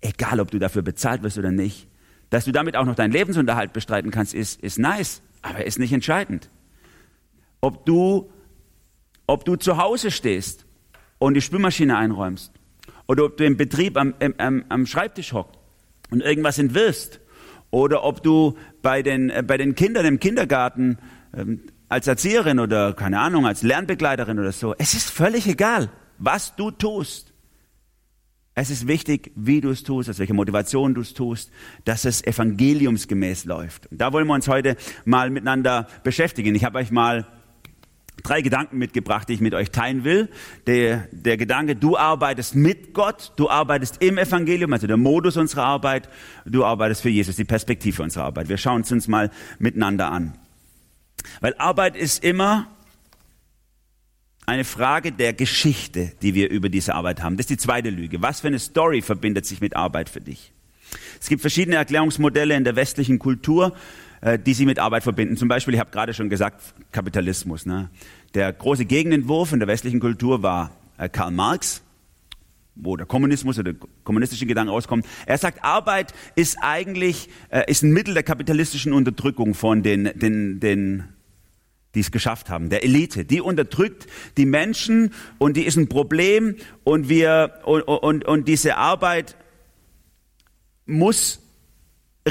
Egal, 0.01 0.41
ob 0.41 0.51
du 0.51 0.59
dafür 0.59 0.83
bezahlt 0.83 1.23
wirst 1.23 1.39
oder 1.39 1.51
nicht. 1.51 1.87
Dass 2.31 2.45
du 2.45 2.53
damit 2.53 2.77
auch 2.77 2.87
noch 2.87 2.95
deinen 2.95 3.13
Lebensunterhalt 3.13 3.73
bestreiten 3.73 4.11
kannst, 4.11 4.35
ist, 4.35 4.61
ist 4.61 4.79
nice, 4.79 5.21
aber 5.43 5.65
ist 5.65 5.79
nicht 5.79 5.93
entscheidend. 5.93 6.49
Ob 7.61 7.85
du, 7.85 8.31
ob 9.27 9.45
du 9.45 9.57
zu 9.57 9.77
Hause 9.77 10.11
stehst 10.11 10.65
und 11.19 11.35
die 11.35 11.43
Spülmaschine 11.43 11.97
einräumst 11.97 12.53
oder 13.07 13.25
ob 13.25 13.37
du 13.37 13.45
im 13.45 13.57
Betrieb 13.57 13.97
am, 13.97 14.15
am, 14.39 14.65
am 14.69 14.87
Schreibtisch 14.87 15.33
hockst 15.33 15.59
und 16.11 16.23
irgendwas 16.23 16.59
entwirfst 16.59 17.20
oder 17.71 18.05
ob 18.05 18.23
du 18.23 18.57
bei 18.83 19.03
den, 19.03 19.31
äh, 19.31 19.43
bei 19.47 19.57
den 19.57 19.75
Kindern 19.75 20.07
im 20.07 20.21
Kindergarten 20.21 20.99
ähm, 21.35 21.63
als 21.89 22.07
Erzieherin 22.07 22.61
oder 22.61 22.93
keine 22.93 23.21
Ahnung, 23.21 23.47
als 23.47 23.63
Lernbegleiterin 23.63 24.39
oder 24.39 24.53
so. 24.53 24.75
Es 24.79 24.95
ist 24.95 25.11
völlig 25.11 25.47
egal, 25.47 25.91
was 26.19 26.55
du 26.57 26.71
tust. 26.71 27.33
Es 28.55 28.69
ist 28.69 28.87
wichtig, 28.87 29.33
wie 29.37 29.61
du 29.61 29.71
es 29.71 29.85
tust, 29.85 30.11
aus 30.11 30.19
welcher 30.19 30.35
Motivation 30.35 30.95
du 30.95 31.01
es 31.01 31.15
tust, 31.15 31.51
dass 31.85 32.05
es 32.05 32.23
evangeliumsgemäß 32.23 33.45
läuft. 33.45 33.87
Und 33.87 34.01
da 34.01 34.13
wollen 34.13 34.27
wir 34.27 34.35
uns 34.35 34.49
heute 34.49 34.77
mal 35.05 35.31
miteinander 35.31 35.89
beschäftigen. 36.03 36.55
Ich 36.55 36.65
habe 36.65 36.79
euch 36.79 36.91
mal 36.91 37.27
drei 38.23 38.43
Gedanken 38.43 38.79
mitgebracht, 38.79 39.29
die 39.29 39.35
ich 39.35 39.41
mit 39.41 39.55
euch 39.55 39.71
teilen 39.71 40.05
will. 40.05 40.29
Der, 40.67 41.09
der 41.13 41.37
Gedanke, 41.37 41.77
du 41.77 41.97
arbeitest 41.97 42.55
mit 42.55 42.95
Gott, 42.95 43.33
du 43.37 43.49
arbeitest 43.49 44.03
im 44.03 44.19
Evangelium, 44.19 44.73
also 44.73 44.87
der 44.87 44.97
Modus 44.97 45.37
unserer 45.37 45.65
Arbeit, 45.65 46.09
du 46.45 46.65
arbeitest 46.65 47.03
für 47.03 47.09
Jesus, 47.09 47.37
die 47.37 47.45
Perspektive 47.45 48.03
unserer 48.03 48.25
Arbeit. 48.25 48.49
Wir 48.49 48.59
schauen 48.59 48.83
es 48.83 48.93
uns 48.93 49.09
mal 49.09 49.31
miteinander 49.59 50.11
an. 50.11 50.35
Weil 51.41 51.55
Arbeit 51.59 51.97
ist 51.97 52.25
immer 52.25 52.69
eine 54.47 54.65
Frage 54.65 55.13
der 55.13 55.33
Geschichte, 55.33 56.13
die 56.23 56.35
wir 56.35 56.51
über 56.51 56.69
diese 56.69 56.95
Arbeit 56.95 57.23
haben. 57.23 57.37
Das 57.37 57.45
ist 57.45 57.51
die 57.51 57.57
zweite 57.57 57.91
Lüge. 57.91 58.21
Was 58.21 58.41
für 58.41 58.49
eine 58.49 58.59
Story 58.59 59.01
verbindet 59.01 59.47
sich 59.47 59.61
mit 59.61 59.77
Arbeit 59.77 60.09
für 60.09 60.21
dich? 60.21 60.53
Es 61.21 61.29
gibt 61.29 61.41
verschiedene 61.41 61.77
Erklärungsmodelle 61.77 62.57
in 62.57 62.65
der 62.65 62.75
westlichen 62.77 63.19
Kultur. 63.19 63.77
Äh, 64.23 64.39
die 64.39 64.53
sie 64.53 64.67
mit 64.67 64.79
Arbeit 64.79 65.03
verbinden. 65.03 65.39
Zum 65.39 65.49
Beispiel, 65.49 65.73
ich 65.73 65.81
habe 65.81 65.91
gerade 65.91 66.13
schon 66.13 66.29
gesagt, 66.29 66.61
Kapitalismus. 66.93 67.65
Ne? 67.65 67.89
Der 68.35 68.53
große 68.53 68.85
Gegenentwurf 68.85 69.53
in 69.53 69.61
der 69.61 69.69
westlichen 69.69 69.99
Kultur 69.99 70.43
war 70.43 70.73
äh, 70.99 71.09
Karl 71.09 71.31
Marx, 71.31 71.83
wo 72.75 72.99
der 72.99 73.07
Kommunismus 73.07 73.59
oder 73.59 73.73
der 73.73 73.89
kommunistische 74.05 74.45
Gedanke 74.45 74.73
auskommt. 74.73 75.07
Er 75.25 75.39
sagt, 75.39 75.65
Arbeit 75.65 76.13
ist 76.35 76.59
eigentlich 76.61 77.31
äh, 77.49 77.63
ist 77.67 77.83
ein 77.83 77.93
Mittel 77.93 78.13
der 78.13 78.23
kapitalistischen 78.23 78.93
Unterdrückung 78.93 79.55
von 79.55 79.83
den, 79.83 80.11
den, 80.15 80.61
den 80.61 81.05
die 81.95 82.01
es 82.01 82.11
geschafft 82.11 82.51
haben, 82.51 82.69
der 82.69 82.85
Elite. 82.85 83.25
Die 83.25 83.41
unterdrückt 83.41 84.07
die 84.37 84.47
Menschen 84.47 85.15
und 85.39 85.57
die 85.57 85.65
ist 85.65 85.77
ein 85.77 85.89
Problem 85.89 86.57
und 86.85 87.09
wir 87.09 87.61
und, 87.65 87.83
und, 87.83 88.27
und 88.27 88.49
diese 88.49 88.77
Arbeit 88.77 89.35
muss 90.85 91.40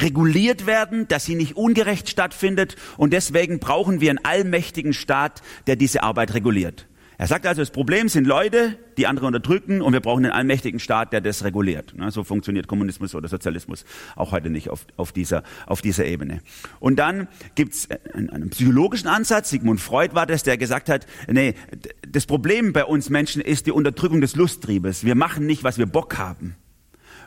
reguliert 0.02 0.66
werden, 0.66 1.08
dass 1.08 1.26
sie 1.26 1.36
nicht 1.36 1.58
ungerecht 1.58 2.10
stattfindet 2.10 2.76
und 2.98 3.14
deswegen 3.14 3.60
brauchen 3.60 4.02
wir 4.02 4.10
einen 4.10 4.24
allmächtigen 4.24 4.94
Staat, 4.94 5.42
der 5.68 5.76
diese 5.76 6.04
Arbeit 6.04 6.34
reguliert. 6.34 6.88
Er 7.20 7.28
sagt 7.28 7.46
also, 7.46 7.62
das 7.62 7.72
Problem 7.72 8.08
sind 8.08 8.26
Leute, 8.26 8.78
die 8.98 9.06
andere 9.06 9.26
unterdrücken 9.26 9.82
und 9.82 9.92
wir 9.92 10.00
brauchen 10.00 10.24
einen 10.24 10.34
allmächtigen 10.34 10.80
Staat, 10.80 11.12
der 11.12 11.20
das 11.20 11.44
reguliert. 11.44 11.94
So 12.12 12.24
funktioniert 12.24 12.70
Kommunismus 12.70 13.14
oder 13.14 13.28
Sozialismus 13.28 13.84
auch 14.16 14.32
heute 14.32 14.50
nicht 14.50 14.70
auf, 14.70 14.88
auf, 14.96 15.12
dieser, 15.12 15.44
auf 15.66 15.82
dieser 15.82 16.06
Ebene. 16.06 16.40
Und 16.80 16.98
dann 16.98 17.28
gibt's 17.56 17.90
einen, 18.14 18.30
einen 18.30 18.50
psychologischen 18.52 19.10
Ansatz, 19.10 19.50
Sigmund 19.50 19.82
Freud 19.82 20.16
war 20.16 20.28
das, 20.28 20.44
der 20.44 20.58
gesagt 20.58 20.88
hat, 20.88 21.08
nee, 21.28 21.56
das 22.08 22.26
Problem 22.26 22.72
bei 22.72 22.86
uns 22.86 23.10
Menschen 23.10 23.42
ist 23.42 23.66
die 23.66 23.74
Unterdrückung 23.74 24.22
des 24.22 24.38
Lusttriebes. 24.38 25.04
Wir 25.04 25.16
machen 25.16 25.46
nicht, 25.46 25.66
was 25.66 25.78
wir 25.78 25.88
Bock 25.88 26.18
haben. 26.18 26.56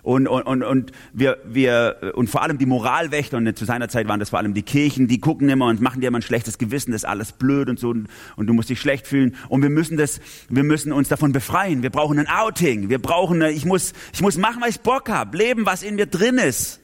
Und, 0.03 0.27
und, 0.27 0.43
und, 0.43 0.65
und 0.65 0.91
wir, 1.13 1.39
wir, 1.45 2.13
und 2.17 2.29
vor 2.29 2.43
allem 2.43 2.59
die 2.59 2.67
Moralwächter, 2.67 3.37
und 3.37 3.57
zu 3.57 3.65
seiner 3.65 3.89
Zeit 3.89 4.09
waren 4.09 4.19
das 4.19 4.31
vor 4.31 4.41
allem 4.41 4.53
die 4.53 4.65
Kirchen, 4.65 5.07
die 5.07 5.21
gucken 5.21 5.49
immer 5.49 5.67
und 5.67 5.81
machen 5.81 6.01
dir 6.01 6.09
immer 6.09 6.19
ein 6.19 6.23
schlechtes 6.23 6.59
Gewissen, 6.59 6.91
das 6.91 7.03
ist 7.03 7.09
alles 7.09 7.33
blöd 7.33 7.69
und 7.69 7.79
so, 7.79 7.91
und, 7.91 8.09
und 8.35 8.49
du 8.49 8.53
musst 8.53 8.69
dich 8.69 8.81
schlecht 8.81 9.07
fühlen. 9.07 9.37
Und 9.49 9.63
wir 9.63 9.71
müssen 9.71 9.97
das, 9.97 10.21
wir 10.49 10.65
müssen 10.65 10.91
uns 10.93 11.09
davon 11.09 11.31
befreien. 11.31 11.83
Wir 11.83 11.91
brauchen 11.91 12.19
ein 12.19 12.27
Outing. 12.29 12.89
Wir 12.89 13.01
brauchen, 13.01 13.43
eine, 13.43 13.53
ich 13.53 13.65
muss, 13.65 13.93
ich 14.13 14.23
muss 14.23 14.37
machen, 14.37 14.61
was 14.61 14.71
ich 14.71 14.81
Bock 14.81 15.09
habe, 15.09 15.37
leben, 15.37 15.67
was 15.67 15.85
in 15.85 15.95
mir 15.95 16.07
drin 16.07 16.39
ist. 16.39 16.81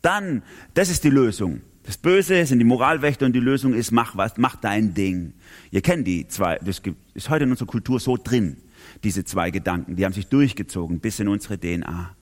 Dann, 0.00 0.42
das 0.74 0.90
ist 0.90 1.02
die 1.02 1.10
Lösung. 1.10 1.62
Das 1.82 1.96
Böse 1.96 2.46
sind 2.46 2.60
die 2.60 2.64
Moralwächter 2.64 3.26
und 3.26 3.32
die 3.32 3.40
Lösung 3.40 3.74
ist, 3.74 3.90
mach 3.90 4.16
was, 4.16 4.36
mach 4.36 4.54
dein 4.54 4.94
Ding. 4.94 5.32
Ihr 5.72 5.80
kennt 5.80 6.06
die 6.06 6.28
zwei, 6.28 6.58
das 6.58 6.80
ist 7.14 7.30
heute 7.30 7.44
in 7.44 7.50
unserer 7.50 7.66
Kultur 7.66 7.98
so 7.98 8.16
drin, 8.16 8.58
diese 9.02 9.24
zwei 9.24 9.50
Gedanken. 9.50 9.96
Die 9.96 10.04
haben 10.04 10.12
sich 10.12 10.28
durchgezogen 10.28 11.00
bis 11.00 11.18
in 11.18 11.26
unsere 11.26 11.58
DNA. 11.58 12.14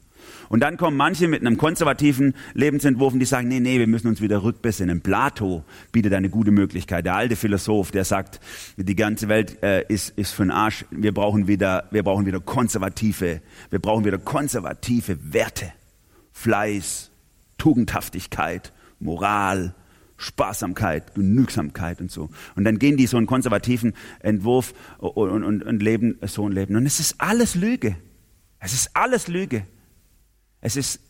Und 0.49 0.61
dann 0.61 0.77
kommen 0.77 0.97
manche 0.97 1.29
mit 1.29 1.41
einem 1.41 1.57
konservativen 1.59 2.35
Lebensentwurf 2.55 3.13
und 3.13 3.21
die 3.21 3.27
sagen, 3.27 3.49
nee, 3.49 3.61
nee, 3.61 3.79
wir 3.79 3.87
müssen 3.87 4.09
uns 4.09 4.21
wieder 4.21 4.43
rückbesinnen. 4.43 5.01
Plato 5.01 5.65
bietet 5.93 6.15
eine 6.15 6.31
gute 6.31 6.51
Möglichkeit. 6.51 7.05
Der 7.05 7.17
alte 7.17 7.37
Philosoph, 7.37 7.91
der 7.91 8.05
sagt, 8.05 8.41
die 8.77 8.97
ganze 8.97 9.29
Welt 9.29 9.63
äh, 9.63 9.85
ist, 9.89 10.11
ist 10.17 10.33
für 10.33 10.43
den 10.43 10.51
Arsch. 10.51 10.85
Wir 10.91 11.13
brauchen 11.13 11.49
wieder, 11.49 11.89
wir 11.91 12.03
brauchen 12.03 12.27
wieder 12.27 12.41
konservative, 12.41 13.41
wir 13.71 13.79
brauchen 13.79 14.05
wieder 14.05 14.19
konservative 14.19 15.19
Werte. 15.33 15.73
Fleiß, 16.33 17.11
Tugendhaftigkeit, 17.59 18.73
Moral, 19.01 19.75
Sparsamkeit, 20.17 21.15
Genügsamkeit 21.15 22.01
und 22.01 22.11
so. 22.11 22.31
Und 22.55 22.65
dann 22.65 22.79
gehen 22.79 22.97
die 22.97 23.07
so 23.07 23.17
einen 23.17 23.27
konservativen 23.27 23.95
Entwurf 24.21 24.75
und, 24.99 25.45
und, 25.45 25.63
und 25.63 25.83
leben 25.83 26.19
so 26.23 26.47
ein 26.47 26.53
Leben. 26.53 26.77
Und 26.77 26.87
es 26.87 27.01
ist 27.01 27.21
alles 27.21 27.55
Lüge. 27.55 27.97
Es 28.61 28.73
ist 28.73 28.91
alles 28.95 29.29
Lüge. 29.29 29.65
Es 30.61 30.77
ist, 30.77 31.01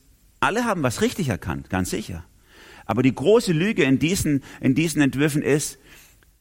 alle 0.40 0.64
haben 0.64 0.82
was 0.82 1.00
richtig 1.00 1.28
erkannt, 1.28 1.70
ganz 1.70 1.90
sicher. 1.90 2.24
Aber 2.86 3.02
die 3.02 3.14
große 3.14 3.52
Lüge 3.52 3.84
in 3.84 3.98
diesen, 3.98 4.42
in 4.60 4.74
diesen 4.74 5.02
Entwürfen 5.02 5.42
ist, 5.42 5.78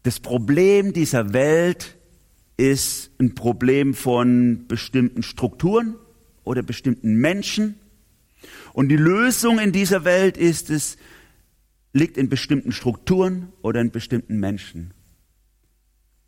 das 0.04 0.20
Problem 0.20 0.94
dieser 0.94 1.34
Welt 1.34 1.98
ist 2.56 3.12
ein 3.20 3.36
Problem 3.36 3.94
von 3.94 4.66
bestimmten 4.68 5.24
Strukturen 5.24 5.96
oder 6.44 6.64
bestimmten 6.64 7.16
Menschen. 7.16 7.76
Und 8.74 8.90
die 8.90 8.96
Lösung 8.96 9.60
in 9.60 9.72
dieser 9.72 10.06
Welt 10.06 10.38
ist 10.38 10.70
es, 10.70 10.98
liegt 11.94 12.18
in 12.18 12.30
bestimmten 12.30 12.72
Strukturen 12.72 13.52
oder 13.62 13.82
in 13.82 13.92
bestimmten 13.92 14.40
Menschen. 14.40 14.94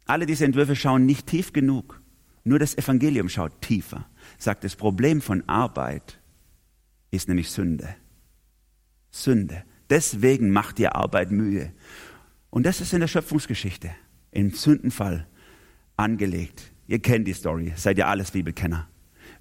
Alle 0.06 0.26
diese 0.26 0.46
Entwürfe 0.46 0.76
schauen 0.76 1.06
nicht 1.06 1.28
tief 1.28 1.54
genug. 1.54 2.02
Nur 2.44 2.60
das 2.60 2.78
Evangelium 2.78 3.30
schaut 3.30 3.62
tiefer. 3.62 4.10
Sagt, 4.38 4.64
das 4.64 4.76
Problem 4.76 5.22
von 5.22 5.48
Arbeit 5.48 6.19
ist 7.12 7.28
nämlich 7.28 7.50
Sünde. 7.50 7.96
Sünde. 9.12 9.64
Deswegen 9.90 10.52
macht 10.52 10.78
dir 10.78 10.96
Arbeit 10.96 11.32
Mühe. 11.32 11.72
Und 12.50 12.66
das 12.66 12.82
ist 12.82 12.94
in 12.94 13.00
der 13.00 13.08
Schöpfungsgeschichte, 13.08 13.92
im 14.32 14.52
Sündenfall 14.52 15.28
angelegt. 15.98 16.72
Ihr 16.88 17.00
kennt 17.00 17.28
die 17.28 17.34
Story, 17.34 17.74
seid 17.76 17.98
ihr 17.98 18.08
alles 18.08 18.32
Bibelkenner. 18.32 18.88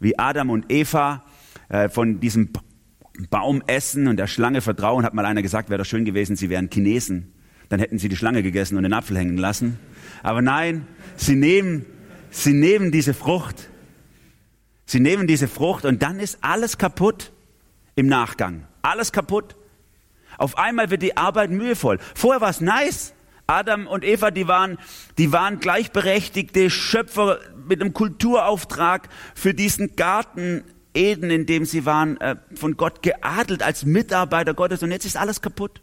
Wie 0.00 0.18
Adam 0.18 0.50
und 0.50 0.70
Eva 0.70 1.24
äh, 1.68 1.88
von 1.88 2.20
diesem 2.20 2.50
Baum 3.30 3.62
essen 3.66 4.06
und 4.06 4.16
der 4.16 4.26
Schlange 4.26 4.60
vertrauen, 4.60 5.04
hat 5.04 5.14
mal 5.14 5.24
einer 5.24 5.42
gesagt, 5.42 5.70
wäre 5.70 5.78
doch 5.78 5.88
schön 5.88 6.04
gewesen, 6.04 6.36
sie 6.36 6.50
wären 6.50 6.70
Chinesen. 6.70 7.32
Dann 7.68 7.80
hätten 7.80 7.98
sie 7.98 8.08
die 8.08 8.16
Schlange 8.16 8.42
gegessen 8.42 8.76
und 8.76 8.84
den 8.84 8.92
Apfel 8.92 9.18
hängen 9.18 9.36
lassen. 9.36 9.78
Aber 10.22 10.40
nein, 10.40 10.86
sie 11.16 11.34
nehmen, 11.34 11.84
sie 12.30 12.52
nehmen 12.52 12.92
diese 12.92 13.12
Frucht. 13.12 13.68
Sie 14.86 15.00
nehmen 15.00 15.26
diese 15.26 15.48
Frucht 15.48 15.84
und 15.84 16.02
dann 16.02 16.18
ist 16.18 16.38
alles 16.40 16.78
kaputt 16.78 17.32
im 17.98 18.06
Nachgang. 18.06 18.64
Alles 18.80 19.10
kaputt. 19.10 19.56
Auf 20.38 20.56
einmal 20.56 20.90
wird 20.90 21.02
die 21.02 21.16
Arbeit 21.16 21.50
mühevoll. 21.50 21.98
Vorher 22.14 22.40
war 22.40 22.50
es 22.50 22.60
nice. 22.60 23.12
Adam 23.48 23.88
und 23.88 24.04
Eva, 24.04 24.30
die 24.30 24.46
waren, 24.46 24.78
die 25.16 25.32
waren 25.32 25.58
gleichberechtigte 25.58 26.70
Schöpfer 26.70 27.40
mit 27.66 27.80
einem 27.80 27.94
Kulturauftrag 27.94 29.08
für 29.34 29.52
diesen 29.52 29.96
Garten 29.96 30.62
Eden, 30.94 31.30
in 31.30 31.46
dem 31.46 31.64
sie 31.64 31.86
waren, 31.86 32.20
äh, 32.20 32.36
von 32.54 32.76
Gott 32.76 33.02
geadelt 33.02 33.64
als 33.64 33.84
Mitarbeiter 33.84 34.54
Gottes. 34.54 34.82
Und 34.82 34.92
jetzt 34.92 35.04
ist 35.04 35.16
alles 35.16 35.40
kaputt. 35.42 35.80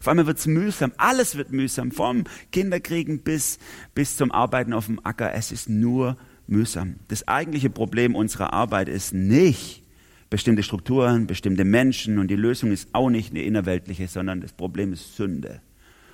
Auf 0.00 0.08
einmal 0.08 0.26
wird 0.26 0.38
es 0.38 0.46
mühsam. 0.46 0.92
Alles 0.96 1.36
wird 1.36 1.52
mühsam. 1.52 1.90
Vom 1.90 2.24
Kinderkriegen 2.50 3.20
bis, 3.20 3.58
bis 3.94 4.16
zum 4.16 4.32
Arbeiten 4.32 4.72
auf 4.72 4.86
dem 4.86 5.04
Acker. 5.04 5.34
Es 5.34 5.52
ist 5.52 5.68
nur 5.68 6.16
mühsam. 6.46 6.96
Das 7.08 7.28
eigentliche 7.28 7.68
Problem 7.68 8.14
unserer 8.14 8.54
Arbeit 8.54 8.88
ist 8.88 9.12
nicht, 9.12 9.82
bestimmte 10.30 10.62
Strukturen, 10.62 11.26
bestimmte 11.26 11.64
Menschen 11.64 12.18
und 12.18 12.28
die 12.28 12.36
Lösung 12.36 12.70
ist 12.70 12.88
auch 12.92 13.10
nicht 13.10 13.30
eine 13.30 13.42
innerweltliche, 13.42 14.08
sondern 14.08 14.40
das 14.40 14.52
Problem 14.52 14.92
ist 14.92 15.16
Sünde 15.16 15.60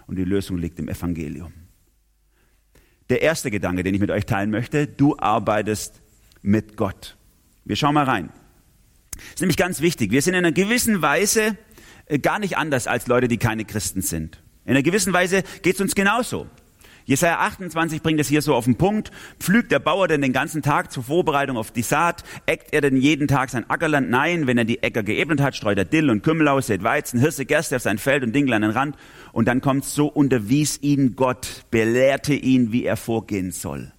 und 0.06 0.16
die 0.16 0.24
Lösung 0.24 0.58
liegt 0.58 0.78
im 0.78 0.88
Evangelium. 0.88 1.52
Der 3.10 3.22
erste 3.22 3.50
Gedanke, 3.50 3.82
den 3.82 3.94
ich 3.94 4.00
mit 4.00 4.10
euch 4.10 4.24
teilen 4.24 4.50
möchte, 4.50 4.86
du 4.86 5.16
arbeitest 5.18 6.00
mit 6.42 6.76
Gott. 6.76 7.16
Wir 7.64 7.76
schauen 7.76 7.94
mal 7.94 8.04
rein. 8.04 8.30
Das 9.12 9.34
ist 9.34 9.40
nämlich 9.40 9.56
ganz 9.56 9.80
wichtig. 9.80 10.10
Wir 10.10 10.22
sind 10.22 10.34
in 10.34 10.38
einer 10.38 10.52
gewissen 10.52 11.02
Weise 11.02 11.56
äh, 12.06 12.18
gar 12.18 12.38
nicht 12.38 12.56
anders 12.56 12.86
als 12.86 13.06
Leute, 13.06 13.28
die 13.28 13.38
keine 13.38 13.64
Christen 13.64 14.02
sind. 14.02 14.42
In 14.64 14.72
einer 14.72 14.82
gewissen 14.82 15.12
Weise 15.12 15.42
geht 15.62 15.74
es 15.74 15.80
uns 15.80 15.94
genauso. 15.94 16.48
Jesaja 17.06 17.40
28 17.40 18.02
bringt 18.02 18.18
es 18.18 18.28
hier 18.28 18.40
so 18.40 18.54
auf 18.54 18.64
den 18.64 18.76
Punkt. 18.76 19.10
Pflügt 19.38 19.70
der 19.70 19.78
Bauer 19.78 20.08
denn 20.08 20.22
den 20.22 20.32
ganzen 20.32 20.62
Tag 20.62 20.90
zur 20.90 21.04
Vorbereitung 21.04 21.58
auf 21.58 21.70
die 21.70 21.82
Saat? 21.82 22.24
Eckt 22.46 22.72
er 22.72 22.80
denn 22.80 22.96
jeden 22.96 23.28
Tag 23.28 23.50
sein 23.50 23.68
Ackerland? 23.68 24.08
Nein, 24.08 24.46
wenn 24.46 24.56
er 24.56 24.64
die 24.64 24.82
Äcker 24.82 25.02
geebnet 25.02 25.42
hat, 25.42 25.54
streut 25.54 25.76
er 25.76 25.84
Dill 25.84 26.08
und 26.08 26.22
Kümmel 26.22 26.48
aus, 26.48 26.68
sät 26.68 26.82
Weizen, 26.82 27.20
Hirse, 27.20 27.44
Gerste 27.44 27.76
auf 27.76 27.82
sein 27.82 27.98
Feld 27.98 28.22
und 28.22 28.34
Dinkel 28.34 28.54
an 28.54 28.62
den 28.62 28.70
Rand. 28.70 28.96
Und 29.32 29.48
dann 29.48 29.60
kommt's 29.60 29.94
so, 29.94 30.06
unterwies 30.06 30.78
ihn 30.80 31.14
Gott, 31.14 31.64
belehrte 31.70 32.32
ihn, 32.32 32.72
wie 32.72 32.84
er 32.84 32.96
vorgehen 32.96 33.52
soll. 33.52 33.92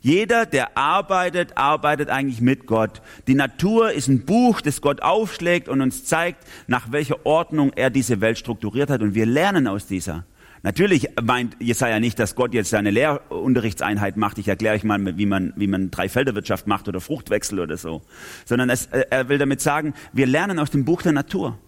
Jeder, 0.00 0.46
der 0.46 0.78
arbeitet, 0.78 1.58
arbeitet 1.58 2.08
eigentlich 2.08 2.40
mit 2.40 2.66
Gott. 2.66 3.02
Die 3.26 3.34
Natur 3.34 3.92
ist 3.92 4.08
ein 4.08 4.24
Buch, 4.24 4.62
das 4.62 4.80
Gott 4.80 5.02
aufschlägt 5.02 5.68
und 5.68 5.82
uns 5.82 6.04
zeigt, 6.04 6.46
nach 6.66 6.92
welcher 6.92 7.26
Ordnung 7.26 7.72
er 7.74 7.90
diese 7.90 8.22
Welt 8.22 8.38
strukturiert 8.38 8.88
hat. 8.88 9.02
Und 9.02 9.14
wir 9.14 9.26
lernen 9.26 9.66
aus 9.66 9.86
dieser. 9.86 10.24
Natürlich 10.62 11.08
meint 11.22 11.56
Jesaja 11.60 12.00
nicht, 12.00 12.18
dass 12.18 12.34
Gott 12.34 12.52
jetzt 12.52 12.70
seine 12.70 12.90
Lehrunterrichtseinheit 12.90 14.16
macht. 14.16 14.38
Ich 14.38 14.48
erkläre 14.48 14.74
euch 14.74 14.84
mal, 14.84 15.16
wie 15.16 15.26
man, 15.26 15.52
wie 15.56 15.66
man 15.68 15.90
Dreifelderwirtschaft 15.90 16.66
macht 16.66 16.88
oder 16.88 17.00
Fruchtwechsel 17.00 17.60
oder 17.60 17.76
so. 17.76 18.02
Sondern 18.44 18.70
es, 18.70 18.86
äh, 18.86 19.04
er 19.10 19.28
will 19.28 19.38
damit 19.38 19.60
sagen, 19.60 19.94
wir 20.12 20.26
lernen 20.26 20.58
aus 20.58 20.70
dem 20.70 20.84
Buch 20.84 21.02
der 21.02 21.12
Natur. 21.12 21.58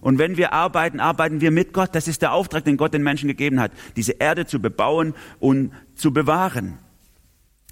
Und 0.00 0.18
wenn 0.18 0.36
wir 0.36 0.52
arbeiten, 0.52 1.00
arbeiten 1.00 1.40
wir 1.40 1.50
mit 1.50 1.72
Gott. 1.72 1.94
Das 1.94 2.08
ist 2.08 2.20
der 2.20 2.32
Auftrag, 2.32 2.64
den 2.64 2.76
Gott 2.76 2.92
den 2.92 3.02
Menschen 3.02 3.28
gegeben 3.28 3.58
hat, 3.58 3.72
diese 3.96 4.12
Erde 4.12 4.44
zu 4.44 4.60
bebauen 4.60 5.14
und 5.40 5.72
zu 5.94 6.12
bewahren. 6.12 6.78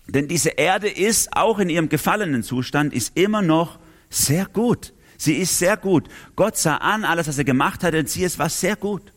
Denn 0.09 0.29
diese 0.29 0.51
Erde 0.51 0.89
ist, 0.89 1.37
auch 1.37 1.59
in 1.59 1.69
ihrem 1.69 1.91
gefallenen 1.91 2.43
Zustand, 2.43 2.95
ist 2.95 3.17
immer 3.17 3.43
noch 3.43 3.79
sehr 4.09 4.47
gut. 4.47 4.95
Sie 5.19 5.35
ist 5.35 5.59
sehr 5.59 5.77
gut. 5.77 6.09
Gott 6.35 6.57
sah 6.57 6.79
an, 6.79 7.05
alles, 7.05 7.29
was 7.29 7.39
er 7.39 7.45
gemacht 7.45 7.85
hat, 7.85 7.95
und 7.95 8.09
sie 8.09 8.25
ist 8.25 8.39
was 8.39 8.59
sehr 8.61 8.77
gut. 8.77 9.12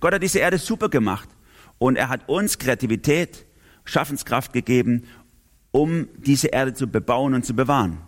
Gott 0.00 0.14
hat 0.14 0.22
diese 0.22 0.38
Erde 0.38 0.58
super 0.58 0.88
gemacht 0.88 1.28
und 1.78 1.96
er 1.96 2.08
hat 2.08 2.28
uns 2.28 2.58
Kreativität, 2.58 3.46
Schaffenskraft 3.84 4.52
gegeben, 4.52 5.04
um 5.70 6.08
diese 6.16 6.48
Erde 6.48 6.74
zu 6.74 6.86
bebauen 6.86 7.34
und 7.34 7.44
zu 7.44 7.54
bewahren. 7.54 7.98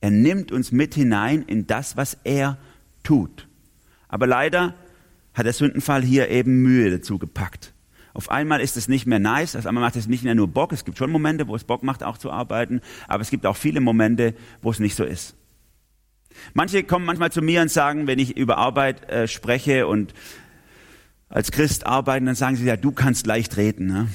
Er 0.00 0.10
nimmt 0.10 0.52
uns 0.52 0.70
mit 0.70 0.94
hinein 0.94 1.42
in 1.42 1.66
das, 1.66 1.96
was 1.96 2.18
er 2.24 2.58
tut. 3.02 3.48
Aber 4.08 4.26
leider 4.26 4.74
hat 5.32 5.46
der 5.46 5.52
Sündenfall 5.52 6.02
hier 6.02 6.28
eben 6.28 6.62
Mühe 6.62 6.90
dazu 6.90 7.18
gepackt. 7.18 7.72
Auf 8.12 8.30
einmal 8.30 8.60
ist 8.60 8.76
es 8.76 8.86
nicht 8.86 9.06
mehr 9.06 9.18
nice, 9.18 9.56
auf 9.56 9.66
einmal 9.66 9.82
macht 9.82 9.96
es 9.96 10.06
nicht 10.06 10.22
mehr 10.22 10.36
nur 10.36 10.46
Bock. 10.46 10.72
Es 10.72 10.84
gibt 10.84 10.98
schon 10.98 11.10
Momente, 11.10 11.48
wo 11.48 11.56
es 11.56 11.64
Bock 11.64 11.82
macht, 11.82 12.04
auch 12.04 12.16
zu 12.16 12.30
arbeiten, 12.30 12.80
aber 13.08 13.22
es 13.22 13.30
gibt 13.30 13.44
auch 13.44 13.56
viele 13.56 13.80
Momente, 13.80 14.34
wo 14.62 14.70
es 14.70 14.78
nicht 14.78 14.94
so 14.94 15.04
ist. 15.04 15.36
Manche 16.52 16.84
kommen 16.84 17.06
manchmal 17.06 17.32
zu 17.32 17.42
mir 17.42 17.62
und 17.62 17.70
sagen, 17.70 18.06
wenn 18.06 18.18
ich 18.18 18.36
über 18.36 18.58
Arbeit 18.58 19.08
äh, 19.10 19.26
spreche 19.26 19.86
und 19.86 20.14
als 21.34 21.50
Christ 21.50 21.84
arbeiten, 21.84 22.26
dann 22.26 22.36
sagen 22.36 22.56
sie, 22.56 22.64
ja, 22.64 22.76
du 22.76 22.92
kannst 22.92 23.26
leicht 23.26 23.56
reden. 23.56 23.86
Ne? 23.88 24.08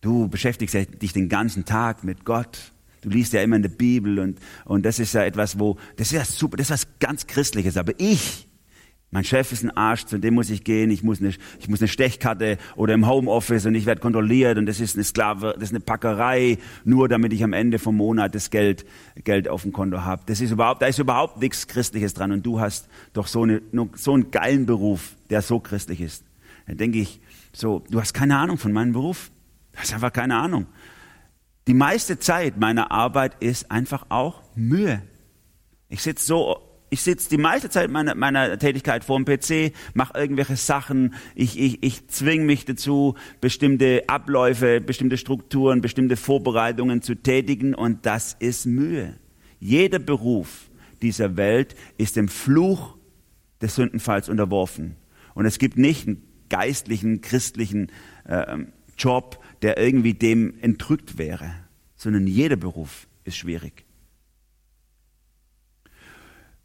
Du 0.00 0.28
beschäftigst 0.28 0.74
dich 1.02 1.12
den 1.12 1.28
ganzen 1.28 1.64
Tag 1.64 2.04
mit 2.04 2.24
Gott. 2.24 2.72
Du 3.02 3.10
liest 3.10 3.32
ja 3.32 3.42
immer 3.42 3.56
in 3.56 3.62
der 3.62 3.70
Bibel 3.70 4.20
und, 4.20 4.38
und 4.64 4.84
das 4.84 5.00
ist 5.00 5.12
ja 5.12 5.24
etwas, 5.24 5.58
wo, 5.58 5.76
das 5.96 6.08
ist 6.08 6.12
ja 6.12 6.24
super, 6.24 6.56
das 6.56 6.68
ist 6.68 6.72
was 6.72 6.86
ganz 7.00 7.26
Christliches. 7.26 7.76
Aber 7.76 7.94
ich, 7.98 8.46
mein 9.12 9.24
Chef 9.24 9.50
ist 9.50 9.64
ein 9.64 9.76
Arsch, 9.76 10.04
zu 10.04 10.18
dem 10.18 10.34
muss 10.34 10.50
ich 10.50 10.62
gehen, 10.62 10.90
ich 10.90 11.02
muss 11.02 11.20
eine, 11.20 11.34
ich 11.58 11.68
muss 11.68 11.80
eine 11.80 11.88
Stechkarte 11.88 12.58
oder 12.76 12.94
im 12.94 13.08
Homeoffice 13.08 13.66
und 13.66 13.74
ich 13.74 13.84
werde 13.84 14.00
kontrolliert 14.00 14.56
und 14.56 14.66
das 14.66 14.78
ist 14.78 14.94
eine 14.94 15.02
Sklave, 15.02 15.54
das 15.54 15.64
ist 15.64 15.70
eine 15.70 15.80
Packerei, 15.80 16.58
nur 16.84 17.08
damit 17.08 17.32
ich 17.32 17.42
am 17.42 17.52
Ende 17.52 17.80
vom 17.80 17.96
Monat 17.96 18.36
das 18.36 18.50
Geld, 18.50 18.86
Geld 19.24 19.48
auf 19.48 19.62
dem 19.62 19.72
Konto 19.72 20.04
habe. 20.04 20.22
Das 20.26 20.40
ist 20.40 20.52
überhaupt, 20.52 20.80
da 20.82 20.86
ist 20.86 21.00
überhaupt 21.00 21.40
nichts 21.40 21.66
Christliches 21.66 22.14
dran 22.14 22.30
und 22.30 22.46
du 22.46 22.60
hast 22.60 22.88
doch 23.12 23.26
so, 23.26 23.42
eine, 23.42 23.62
so 23.94 24.14
einen 24.14 24.30
geilen 24.30 24.64
Beruf, 24.66 25.16
der 25.28 25.42
so 25.42 25.58
christlich 25.58 26.00
ist. 26.00 26.24
Dann 26.68 26.76
denke 26.76 27.00
ich 27.00 27.20
so, 27.52 27.82
du 27.90 28.00
hast 28.00 28.14
keine 28.14 28.36
Ahnung 28.36 28.58
von 28.58 28.72
meinem 28.72 28.92
Beruf. 28.92 29.32
Du 29.72 29.78
hast 29.80 29.92
einfach 29.92 30.12
keine 30.12 30.36
Ahnung. 30.36 30.66
Die 31.66 31.74
meiste 31.74 32.18
Zeit 32.20 32.58
meiner 32.58 32.92
Arbeit 32.92 33.36
ist 33.40 33.72
einfach 33.72 34.06
auch 34.08 34.42
Mühe. 34.54 35.02
Ich 35.88 36.02
sitze 36.02 36.24
so, 36.24 36.69
ich 36.90 37.02
sitze 37.02 37.30
die 37.30 37.38
meiste 37.38 37.70
Zeit 37.70 37.88
meiner, 37.90 38.16
meiner 38.16 38.58
Tätigkeit 38.58 39.04
vor 39.04 39.16
dem 39.16 39.24
PC, 39.24 39.72
mache 39.94 40.18
irgendwelche 40.18 40.56
Sachen, 40.56 41.14
ich, 41.36 41.58
ich, 41.58 41.82
ich 41.82 42.08
zwinge 42.08 42.44
mich 42.44 42.64
dazu, 42.64 43.14
bestimmte 43.40 44.04
Abläufe, 44.08 44.80
bestimmte 44.80 45.16
Strukturen, 45.16 45.80
bestimmte 45.80 46.16
Vorbereitungen 46.16 47.00
zu 47.00 47.14
tätigen 47.14 47.74
und 47.74 48.06
das 48.06 48.36
ist 48.40 48.66
Mühe. 48.66 49.16
Jeder 49.60 50.00
Beruf 50.00 50.68
dieser 51.00 51.36
Welt 51.36 51.76
ist 51.96 52.16
dem 52.16 52.28
Fluch 52.28 52.96
des 53.62 53.76
Sündenfalls 53.76 54.28
unterworfen. 54.28 54.96
Und 55.34 55.46
es 55.46 55.58
gibt 55.58 55.78
nicht 55.78 56.08
einen 56.08 56.22
geistlichen, 56.48 57.20
christlichen 57.20 57.92
äh, 58.24 58.58
Job, 58.98 59.42
der 59.62 59.78
irgendwie 59.78 60.14
dem 60.14 60.58
entrückt 60.60 61.18
wäre, 61.18 61.54
sondern 61.94 62.26
jeder 62.26 62.56
Beruf 62.56 63.06
ist 63.24 63.36
schwierig. 63.36 63.84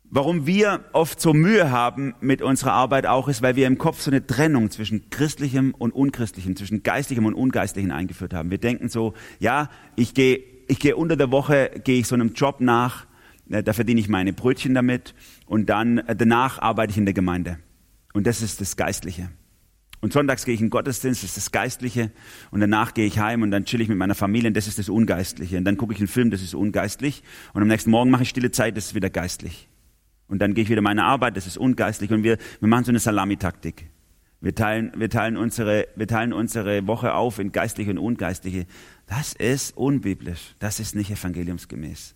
Warum 0.09 0.45
wir 0.45 0.85
oft 0.93 1.19
so 1.19 1.33
Mühe 1.33 1.71
haben 1.71 2.13
mit 2.21 2.41
unserer 2.41 2.74
Arbeit 2.74 3.05
auch 3.05 3.27
ist, 3.27 3.41
weil 3.41 3.55
wir 3.55 3.67
im 3.67 3.77
Kopf 3.77 4.01
so 4.01 4.12
eine 4.12 4.25
Trennung 4.25 4.71
zwischen 4.71 5.09
christlichem 5.09 5.74
und 5.74 5.91
unchristlichem, 5.91 6.55
zwischen 6.55 6.83
geistlichem 6.83 7.25
und 7.25 7.33
ungeistlichem 7.33 7.91
eingeführt 7.91 8.33
haben. 8.33 8.51
Wir 8.51 8.59
denken 8.59 8.88
so, 8.88 9.13
ja, 9.39 9.69
ich 9.95 10.13
gehe 10.13 10.55
ich 10.67 10.79
gehe 10.79 10.95
unter 10.95 11.15
der 11.15 11.31
Woche, 11.31 11.71
gehe 11.83 12.00
ich 12.00 12.07
so 12.07 12.15
einem 12.15 12.33
Job 12.33 12.59
nach, 12.59 13.05
äh, 13.50 13.63
da 13.63 13.74
verdiene 13.74 14.00
ich 14.00 14.09
meine 14.09 14.33
Brötchen 14.33 14.74
damit 14.74 15.13
und 15.45 15.69
dann 15.69 16.00
äh, 16.00 16.15
danach 16.15 16.59
arbeite 16.59 16.91
ich 16.91 16.97
in 16.97 17.05
der 17.05 17.13
Gemeinde. 17.13 17.59
Und 18.13 18.27
das 18.27 18.41
ist 18.41 18.62
das 18.62 18.77
Geistliche. 18.77 19.29
Und 20.01 20.13
sonntags 20.13 20.45
gehe 20.45 20.53
ich 20.53 20.59
in 20.62 20.67
den 20.67 20.71
Gottesdienst, 20.71 21.24
das 21.24 21.31
ist 21.31 21.38
das 21.38 21.51
Geistliche. 21.51 22.12
Und 22.51 22.59
danach 22.59 22.93
gehe 22.93 23.05
ich 23.05 23.19
heim 23.19 23.41
und 23.41 23.51
dann 23.51 23.65
chill 23.65 23.81
ich 23.81 23.89
mit 23.89 23.97
meiner 23.97 24.15
Familie 24.15 24.50
und 24.50 24.53
das 24.55 24.67
ist 24.67 24.77
das 24.77 24.88
Ungeistliche. 24.89 25.57
Und 25.57 25.65
dann 25.65 25.77
gucke 25.77 25.93
ich 25.93 26.00
einen 26.00 26.07
Film, 26.07 26.29
das 26.29 26.41
ist 26.41 26.53
ungeistlich. 26.53 27.24
Und 27.53 27.62
am 27.62 27.67
nächsten 27.67 27.89
Morgen 27.89 28.12
mache 28.12 28.24
ich 28.24 28.29
stille 28.29 28.51
Zeit, 28.51 28.77
das 28.77 28.88
ist 28.88 28.95
wieder 28.95 29.09
geistlich. 29.09 29.67
Und 30.27 30.39
dann 30.39 30.53
gehe 30.53 30.63
ich 30.63 30.70
wieder 30.70 30.82
meine 30.82 31.03
Arbeit, 31.03 31.38
das 31.38 31.48
ist 31.48 31.58
ungeistlich. 31.58 32.12
Und 32.12 32.24
wir, 32.24 32.38
wir 32.60 32.67
machen 32.67 32.86
so 32.86 32.91
eine 32.91 33.00
Salamitaktik. 33.00 33.89
Wir 34.41 34.53
teilen, 34.53 34.91
wir, 34.96 35.10
teilen 35.10 35.38
unsere, 35.38 35.88
wir 35.96 36.08
teilen 36.08 36.34
unsere 36.34 36.88
Woche 36.88 37.13
auf 37.13 37.39
in 37.39 37.51
geistliche 37.51 37.91
und 37.91 37.98
ungeistliche. 37.98 38.65
Das 39.08 39.34
ist 39.34 39.75
unbiblisch. 39.77 40.55
Das 40.60 40.79
ist 40.79 40.96
nicht 40.96 41.12
evangeliumsgemäß. 41.12 42.15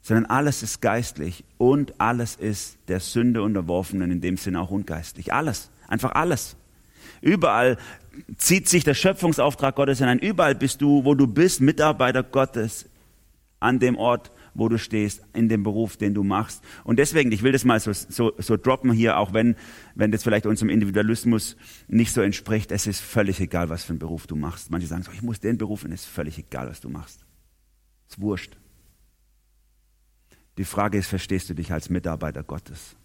Sondern 0.00 0.26
alles 0.26 0.62
ist 0.62 0.80
geistlich 0.80 1.44
und 1.56 2.00
alles 2.00 2.36
ist 2.36 2.78
der 2.88 3.00
Sünde 3.00 3.42
unterworfen 3.42 4.02
und 4.02 4.10
in 4.10 4.20
dem 4.20 4.36
Sinne 4.36 4.60
auch 4.60 4.70
ungeistlich. 4.70 5.32
Alles. 5.32 5.70
Einfach 5.88 6.12
alles. 6.12 6.56
Überall 7.20 7.78
zieht 8.36 8.68
sich 8.68 8.84
der 8.84 8.94
Schöpfungsauftrag 8.94 9.74
Gottes 9.74 9.98
hinein. 9.98 10.18
Überall 10.18 10.54
bist 10.54 10.82
du, 10.82 11.04
wo 11.04 11.14
du 11.14 11.26
bist, 11.26 11.60
Mitarbeiter 11.60 12.22
Gottes 12.22 12.88
an 13.60 13.78
dem 13.78 13.96
Ort, 13.96 14.30
wo 14.54 14.68
du 14.68 14.78
stehst, 14.78 15.22
in 15.34 15.48
dem 15.48 15.62
Beruf, 15.62 15.96
den 15.96 16.14
du 16.14 16.24
machst. 16.24 16.62
Und 16.84 16.98
deswegen, 16.98 17.32
ich 17.32 17.42
will 17.42 17.52
das 17.52 17.64
mal 17.64 17.80
so, 17.80 17.92
so, 17.92 18.32
so 18.38 18.56
droppen 18.56 18.92
hier, 18.92 19.18
auch 19.18 19.32
wenn, 19.32 19.56
wenn 19.94 20.10
das 20.10 20.22
vielleicht 20.22 20.46
unserem 20.46 20.70
Individualismus 20.70 21.56
nicht 21.88 22.12
so 22.12 22.20
entspricht. 22.20 22.72
Es 22.72 22.86
ist 22.86 23.00
völlig 23.00 23.40
egal, 23.40 23.68
was 23.68 23.84
für 23.84 23.90
einen 23.90 23.98
Beruf 23.98 24.26
du 24.26 24.36
machst. 24.36 24.70
Manche 24.70 24.86
sagen 24.86 25.02
so, 25.02 25.12
ich 25.12 25.22
muss 25.22 25.40
den 25.40 25.58
Beruf, 25.58 25.84
und 25.84 25.92
es 25.92 26.02
ist 26.02 26.08
völlig 26.08 26.38
egal, 26.38 26.68
was 26.68 26.80
du 26.80 26.88
machst. 26.88 27.24
Es 28.06 28.14
ist 28.14 28.20
wurscht. 28.20 28.56
Die 30.58 30.64
Frage 30.64 30.98
ist, 30.98 31.08
verstehst 31.08 31.48
du 31.50 31.54
dich 31.54 31.72
als 31.72 31.88
Mitarbeiter 31.88 32.42
Gottes 32.42 32.96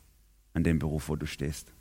an 0.54 0.64
dem 0.64 0.80
Beruf, 0.80 1.10
wo 1.10 1.16
du 1.16 1.28
stehst? 1.28 1.72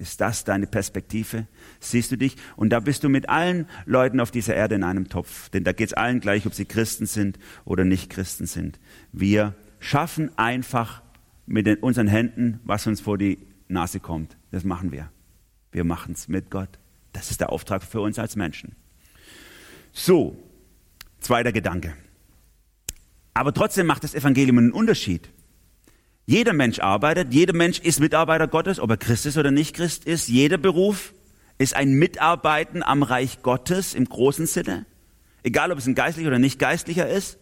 Ist 0.00 0.22
das 0.22 0.44
deine 0.44 0.66
Perspektive? 0.66 1.46
Siehst 1.78 2.10
du 2.10 2.16
dich? 2.16 2.36
Und 2.56 2.70
da 2.70 2.80
bist 2.80 3.04
du 3.04 3.10
mit 3.10 3.28
allen 3.28 3.66
Leuten 3.84 4.18
auf 4.18 4.30
dieser 4.30 4.54
Erde 4.54 4.76
in 4.76 4.82
einem 4.82 5.10
Topf. 5.10 5.50
Denn 5.50 5.62
da 5.62 5.72
geht 5.72 5.88
es 5.88 5.92
allen 5.92 6.20
gleich, 6.20 6.46
ob 6.46 6.54
sie 6.54 6.64
Christen 6.64 7.04
sind 7.04 7.38
oder 7.66 7.84
nicht 7.84 8.08
Christen 8.08 8.46
sind. 8.46 8.80
Wir 9.12 9.54
schaffen 9.78 10.30
einfach 10.38 11.02
mit 11.44 11.66
den, 11.66 11.76
unseren 11.80 12.06
Händen, 12.06 12.60
was 12.64 12.86
uns 12.86 13.02
vor 13.02 13.18
die 13.18 13.46
Nase 13.68 14.00
kommt. 14.00 14.38
Das 14.50 14.64
machen 14.64 14.90
wir. 14.90 15.10
Wir 15.70 15.84
machen 15.84 16.14
es 16.14 16.28
mit 16.28 16.50
Gott. 16.50 16.78
Das 17.12 17.30
ist 17.30 17.42
der 17.42 17.52
Auftrag 17.52 17.82
für 17.82 18.00
uns 18.00 18.18
als 18.18 18.36
Menschen. 18.36 18.76
So, 19.92 20.42
zweiter 21.20 21.52
Gedanke. 21.52 21.94
Aber 23.34 23.52
trotzdem 23.52 23.86
macht 23.86 24.04
das 24.04 24.14
Evangelium 24.14 24.56
einen 24.56 24.72
Unterschied. 24.72 25.28
Jeder 26.30 26.52
Mensch 26.52 26.78
arbeitet, 26.78 27.34
jeder 27.34 27.54
Mensch 27.54 27.80
ist 27.80 27.98
Mitarbeiter 27.98 28.46
Gottes, 28.46 28.78
ob 28.78 28.88
er 28.88 28.96
Christ 28.96 29.26
ist 29.26 29.36
oder 29.36 29.50
nicht 29.50 29.74
Christ 29.74 30.04
ist. 30.04 30.28
Jeder 30.28 30.58
Beruf 30.58 31.12
ist 31.58 31.74
ein 31.74 31.94
Mitarbeiten 31.94 32.84
am 32.84 33.02
Reich 33.02 33.42
Gottes 33.42 33.94
im 33.94 34.04
großen 34.04 34.46
Sinne. 34.46 34.86
Egal, 35.42 35.72
ob 35.72 35.78
es 35.78 35.88
ein 35.88 35.96
geistlicher 35.96 36.28
oder 36.28 36.38
nicht 36.38 36.60
geistlicher 36.60 37.08
ist. 37.10 37.36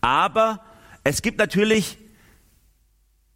Aber 0.00 0.60
es 1.02 1.22
gibt 1.22 1.38
natürlich 1.38 1.98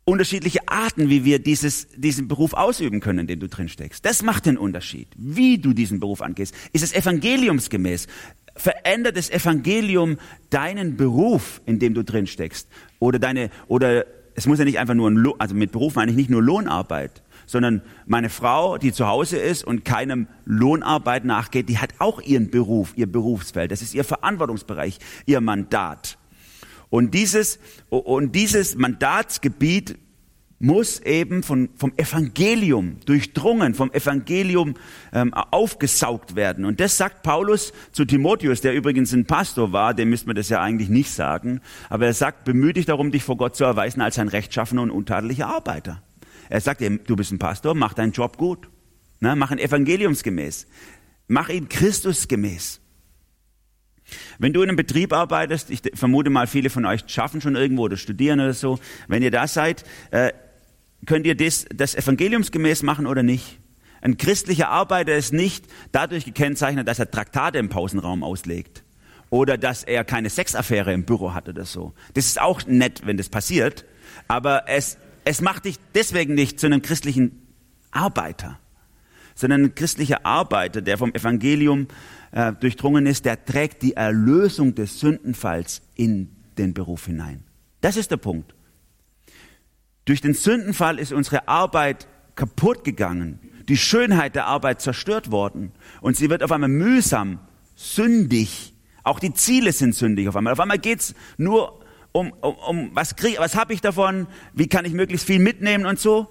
unterschiedliche 0.04 0.60
Arten, 0.68 1.10
wie 1.10 1.24
wir 1.24 1.40
dieses, 1.40 1.88
diesen 1.96 2.28
Beruf 2.28 2.52
ausüben 2.52 3.00
können, 3.00 3.18
in 3.18 3.26
dem 3.26 3.40
du 3.40 3.48
drin 3.48 3.68
steckst. 3.68 4.06
Das 4.06 4.22
macht 4.22 4.46
den 4.46 4.56
Unterschied, 4.56 5.08
wie 5.16 5.58
du 5.58 5.72
diesen 5.72 5.98
Beruf 5.98 6.22
angehst. 6.22 6.54
Ist 6.72 6.84
es 6.84 6.94
evangeliumsgemäß? 6.94 8.06
Verändert 8.54 9.16
das 9.16 9.28
Evangelium 9.28 10.18
deinen 10.50 10.96
Beruf, 10.96 11.62
in 11.66 11.80
dem 11.80 11.94
du 11.94 12.04
drin 12.04 12.28
steckst? 12.28 12.68
Oder 13.00 13.18
deine, 13.18 13.50
oder 13.66 14.06
es 14.34 14.46
muss 14.46 14.58
ja 14.58 14.64
nicht 14.64 14.78
einfach 14.78 14.94
nur 14.94 15.10
ein 15.10 15.16
Lohn, 15.16 15.34
also 15.38 15.54
mit 15.54 15.72
Beruf 15.72 15.94
meine 15.94 16.10
ich 16.10 16.16
nicht 16.16 16.30
nur 16.30 16.42
Lohnarbeit, 16.42 17.22
sondern 17.46 17.82
meine 18.06 18.30
Frau, 18.30 18.78
die 18.78 18.92
zu 18.92 19.06
Hause 19.06 19.38
ist 19.38 19.64
und 19.64 19.84
keinem 19.84 20.26
Lohnarbeit 20.44 21.24
nachgeht, 21.24 21.68
die 21.68 21.78
hat 21.78 21.94
auch 21.98 22.20
ihren 22.20 22.50
Beruf, 22.50 22.92
ihr 22.96 23.10
Berufsfeld. 23.10 23.70
Das 23.70 23.82
ist 23.82 23.94
ihr 23.94 24.04
Verantwortungsbereich, 24.04 24.98
ihr 25.26 25.40
Mandat. 25.40 26.18
Und 26.90 27.14
dieses, 27.14 27.58
und 27.90 28.34
dieses 28.34 28.76
Mandatsgebiet 28.76 29.98
muss 30.64 30.98
eben 31.00 31.42
von, 31.42 31.68
vom 31.76 31.92
Evangelium 31.98 32.96
durchdrungen, 33.04 33.74
vom 33.74 33.92
Evangelium 33.92 34.76
ähm, 35.12 35.34
aufgesaugt 35.34 36.36
werden. 36.36 36.64
Und 36.64 36.80
das 36.80 36.96
sagt 36.96 37.22
Paulus 37.22 37.74
zu 37.92 38.06
Timotheus, 38.06 38.62
der 38.62 38.72
übrigens 38.72 39.12
ein 39.12 39.26
Pastor 39.26 39.72
war, 39.72 39.92
dem 39.92 40.08
müsste 40.08 40.26
man 40.26 40.36
das 40.36 40.48
ja 40.48 40.62
eigentlich 40.62 40.88
nicht 40.88 41.10
sagen, 41.10 41.60
aber 41.90 42.06
er 42.06 42.14
sagt, 42.14 42.44
bemühe 42.44 42.72
dich 42.72 42.86
darum, 42.86 43.10
dich 43.10 43.24
vor 43.24 43.36
Gott 43.36 43.56
zu 43.56 43.64
erweisen 43.64 44.00
als 44.00 44.18
ein 44.18 44.28
rechtschaffener 44.28 44.80
und 44.80 44.90
untadeliger 44.90 45.48
Arbeiter. 45.48 46.02
Er 46.48 46.62
sagt, 46.62 46.80
du 46.80 47.16
bist 47.16 47.30
ein 47.30 47.38
Pastor, 47.38 47.74
mach 47.74 47.92
deinen 47.92 48.12
Job 48.12 48.38
gut, 48.38 48.70
ne? 49.20 49.36
mach 49.36 49.50
ihn 49.50 49.58
evangeliumsgemäß, 49.58 50.66
mach 51.28 51.50
ihn 51.50 51.68
Christusgemäß. 51.68 52.80
Wenn 54.38 54.52
du 54.54 54.62
in 54.62 54.68
einem 54.68 54.76
Betrieb 54.76 55.12
arbeitest, 55.12 55.70
ich 55.70 55.82
vermute 55.94 56.30
mal, 56.30 56.46
viele 56.46 56.70
von 56.70 56.86
euch 56.86 57.02
schaffen 57.06 57.40
schon 57.40 57.56
irgendwo 57.56 57.82
oder 57.82 57.96
studieren 57.96 58.40
oder 58.40 58.54
so, 58.54 58.78
wenn 59.08 59.22
ihr 59.22 59.30
da 59.30 59.46
seid, 59.46 59.84
äh, 60.10 60.32
könnt 61.06 61.26
ihr 61.26 61.34
das, 61.34 61.66
das 61.74 61.94
evangeliumsgemäß 61.94 62.82
machen 62.82 63.06
oder 63.06 63.22
nicht? 63.22 63.58
Ein 64.00 64.18
christlicher 64.18 64.68
Arbeiter 64.68 65.14
ist 65.16 65.32
nicht 65.32 65.66
dadurch 65.90 66.24
gekennzeichnet, 66.24 66.86
dass 66.86 66.98
er 66.98 67.10
Traktate 67.10 67.58
im 67.58 67.70
Pausenraum 67.70 68.22
auslegt 68.22 68.84
oder 69.30 69.56
dass 69.56 69.82
er 69.82 70.04
keine 70.04 70.30
Sexaffäre 70.30 70.92
im 70.92 71.04
Büro 71.04 71.32
hat 71.32 71.48
oder 71.48 71.64
so. 71.64 71.94
Das 72.12 72.26
ist 72.26 72.40
auch 72.40 72.66
nett, 72.66 73.02
wenn 73.06 73.16
das 73.16 73.28
passiert, 73.28 73.84
aber 74.28 74.64
es, 74.68 74.98
es 75.24 75.40
macht 75.40 75.64
dich 75.64 75.76
deswegen 75.94 76.34
nicht 76.34 76.60
zu 76.60 76.66
einem 76.66 76.82
christlichen 76.82 77.42
Arbeiter, 77.90 78.58
sondern 79.34 79.64
ein 79.64 79.74
christlicher 79.74 80.24
Arbeiter, 80.26 80.82
der 80.82 80.98
vom 80.98 81.14
Evangelium 81.14 81.88
äh, 82.32 82.52
durchdrungen 82.52 83.06
ist, 83.06 83.24
der 83.24 83.44
trägt 83.44 83.82
die 83.82 83.94
Erlösung 83.94 84.74
des 84.74 85.00
Sündenfalls 85.00 85.82
in 85.94 86.30
den 86.58 86.74
Beruf 86.74 87.06
hinein. 87.06 87.44
Das 87.80 87.96
ist 87.96 88.10
der 88.10 88.18
Punkt. 88.18 88.53
Durch 90.04 90.20
den 90.20 90.34
Sündenfall 90.34 90.98
ist 90.98 91.12
unsere 91.12 91.48
Arbeit 91.48 92.06
kaputt 92.34 92.84
gegangen, 92.84 93.38
die 93.68 93.76
Schönheit 93.76 94.34
der 94.34 94.46
Arbeit 94.46 94.82
zerstört 94.82 95.30
worden 95.30 95.72
und 96.00 96.16
sie 96.16 96.28
wird 96.28 96.42
auf 96.42 96.52
einmal 96.52 96.68
mühsam, 96.68 97.38
sündig. 97.74 98.74
Auch 99.02 99.18
die 99.18 99.32
Ziele 99.32 99.72
sind 99.72 99.94
sündig 99.94 100.28
auf 100.28 100.36
einmal. 100.36 100.52
Auf 100.52 100.60
einmal 100.60 100.78
geht's 100.78 101.14
nur 101.38 101.80
um, 102.12 102.32
um, 102.40 102.54
um 102.54 102.90
was 102.94 103.16
krieg, 103.16 103.38
was 103.38 103.56
habe 103.56 103.72
ich 103.72 103.80
davon, 103.80 104.26
wie 104.52 104.68
kann 104.68 104.84
ich 104.84 104.92
möglichst 104.92 105.26
viel 105.26 105.38
mitnehmen 105.38 105.86
und 105.86 105.98
so. 105.98 106.28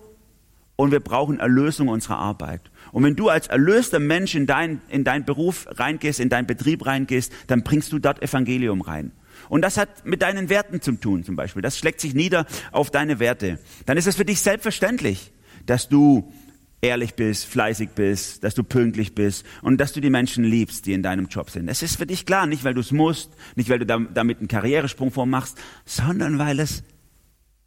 Und 0.75 0.91
wir 0.91 1.01
brauchen 1.01 1.39
Erlösung 1.39 1.87
unserer 1.87 2.17
Arbeit. 2.17 2.71
Und 2.91 3.03
wenn 3.03 3.15
du 3.15 3.29
als 3.29 3.47
erlöster 3.47 3.99
Mensch 3.99 4.33
in 4.33 4.47
deinen 4.47 4.81
in 4.89 5.03
dein 5.03 5.23
Beruf 5.23 5.67
reingehst, 5.69 6.19
in 6.19 6.29
deinen 6.29 6.47
Betrieb 6.47 6.85
reingehst, 6.85 7.31
dann 7.47 7.63
bringst 7.63 7.91
du 7.91 7.99
dort 7.99 8.23
Evangelium 8.23 8.81
rein. 8.81 9.11
Und 9.49 9.61
das 9.61 9.77
hat 9.77 10.05
mit 10.05 10.21
deinen 10.21 10.49
Werten 10.49 10.81
zu 10.81 10.93
tun, 10.93 11.23
zum 11.23 11.35
Beispiel. 11.35 11.61
Das 11.61 11.77
schlägt 11.77 12.01
sich 12.01 12.13
nieder 12.13 12.45
auf 12.71 12.91
deine 12.91 13.19
Werte. 13.19 13.59
Dann 13.85 13.97
ist 13.97 14.07
es 14.07 14.15
für 14.15 14.25
dich 14.25 14.41
selbstverständlich, 14.41 15.31
dass 15.65 15.89
du 15.89 16.31
ehrlich 16.81 17.15
bist, 17.15 17.45
fleißig 17.45 17.91
bist, 17.91 18.43
dass 18.43 18.55
du 18.55 18.63
pünktlich 18.63 19.15
bist 19.15 19.45
und 19.61 19.79
dass 19.79 19.93
du 19.93 20.01
die 20.01 20.09
Menschen 20.09 20.43
liebst, 20.43 20.85
die 20.85 20.93
in 20.93 21.01
deinem 21.01 21.27
Job 21.27 21.49
sind. 21.49 21.69
Es 21.69 21.81
ist 21.81 21.95
für 21.95 22.05
dich 22.05 22.25
klar, 22.25 22.45
nicht 22.45 22.63
weil 22.63 22.73
du 22.73 22.81
es 22.81 22.91
musst, 22.91 23.31
nicht 23.55 23.69
weil 23.69 23.79
du 23.79 23.85
damit 23.85 24.39
einen 24.39 24.47
Karrieresprung 24.49 25.11
vormachst, 25.11 25.57
sondern 25.85 26.39
weil 26.39 26.59
es 26.59 26.83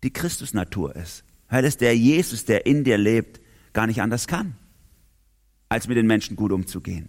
die 0.02 0.12
Christusnatur 0.12 0.94
ist. 0.94 1.24
Weil 1.48 1.64
es 1.64 1.78
der 1.78 1.96
Jesus, 1.96 2.44
der 2.44 2.66
in 2.66 2.84
dir 2.84 2.98
lebt, 2.98 3.40
gar 3.72 3.86
nicht 3.86 4.02
anders 4.02 4.26
kann, 4.26 4.56
als 5.68 5.88
mit 5.88 5.96
den 5.96 6.06
Menschen 6.06 6.36
gut 6.36 6.52
umzugehen. 6.52 7.08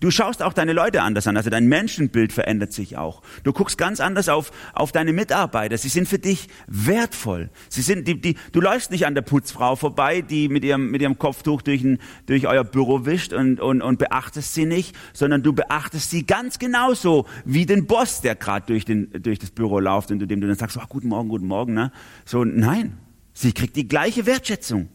Du 0.00 0.10
schaust 0.10 0.42
auch 0.42 0.52
deine 0.52 0.72
Leute 0.72 1.02
anders 1.02 1.26
an, 1.26 1.36
also 1.36 1.50
dein 1.50 1.66
Menschenbild 1.66 2.32
verändert 2.32 2.72
sich 2.72 2.96
auch. 2.96 3.22
Du 3.44 3.52
guckst 3.52 3.78
ganz 3.78 4.00
anders 4.00 4.28
auf, 4.28 4.50
auf 4.72 4.92
deine 4.92 5.12
Mitarbeiter. 5.12 5.78
Sie 5.78 5.88
sind 5.88 6.08
für 6.08 6.18
dich 6.18 6.48
wertvoll. 6.66 7.50
Sie 7.68 7.82
sind, 7.82 8.08
die, 8.08 8.20
die, 8.20 8.36
du 8.52 8.60
läufst 8.60 8.90
nicht 8.90 9.06
an 9.06 9.14
der 9.14 9.22
Putzfrau 9.22 9.76
vorbei, 9.76 10.20
die 10.20 10.48
mit 10.48 10.64
ihrem, 10.64 10.90
mit 10.90 11.02
ihrem 11.02 11.18
Kopftuch 11.18 11.62
durch, 11.62 11.82
ein, 11.84 11.98
durch 12.26 12.46
euer 12.46 12.64
Büro 12.64 13.04
wischt 13.06 13.32
und, 13.32 13.60
und, 13.60 13.82
und 13.82 13.98
beachtest 13.98 14.54
sie 14.54 14.66
nicht, 14.66 14.96
sondern 15.12 15.42
du 15.42 15.52
beachtest 15.52 16.10
sie 16.10 16.26
ganz 16.26 16.58
genauso 16.58 17.26
wie 17.44 17.66
den 17.66 17.86
Boss, 17.86 18.20
der 18.20 18.34
gerade 18.34 18.66
durch, 18.66 18.84
durch 18.84 19.38
das 19.38 19.50
Büro 19.50 19.78
läuft 19.78 20.10
und 20.10 20.18
dem 20.18 20.40
du 20.40 20.46
dann 20.46 20.56
sagst, 20.56 20.76
oh, 20.76 20.86
guten 20.88 21.08
Morgen, 21.08 21.28
guten 21.28 21.46
Morgen. 21.46 21.74
Ne? 21.74 21.92
So, 22.24 22.44
nein, 22.44 22.98
sie 23.32 23.52
kriegt 23.52 23.76
die 23.76 23.88
gleiche 23.88 24.26
Wertschätzung, 24.26 24.88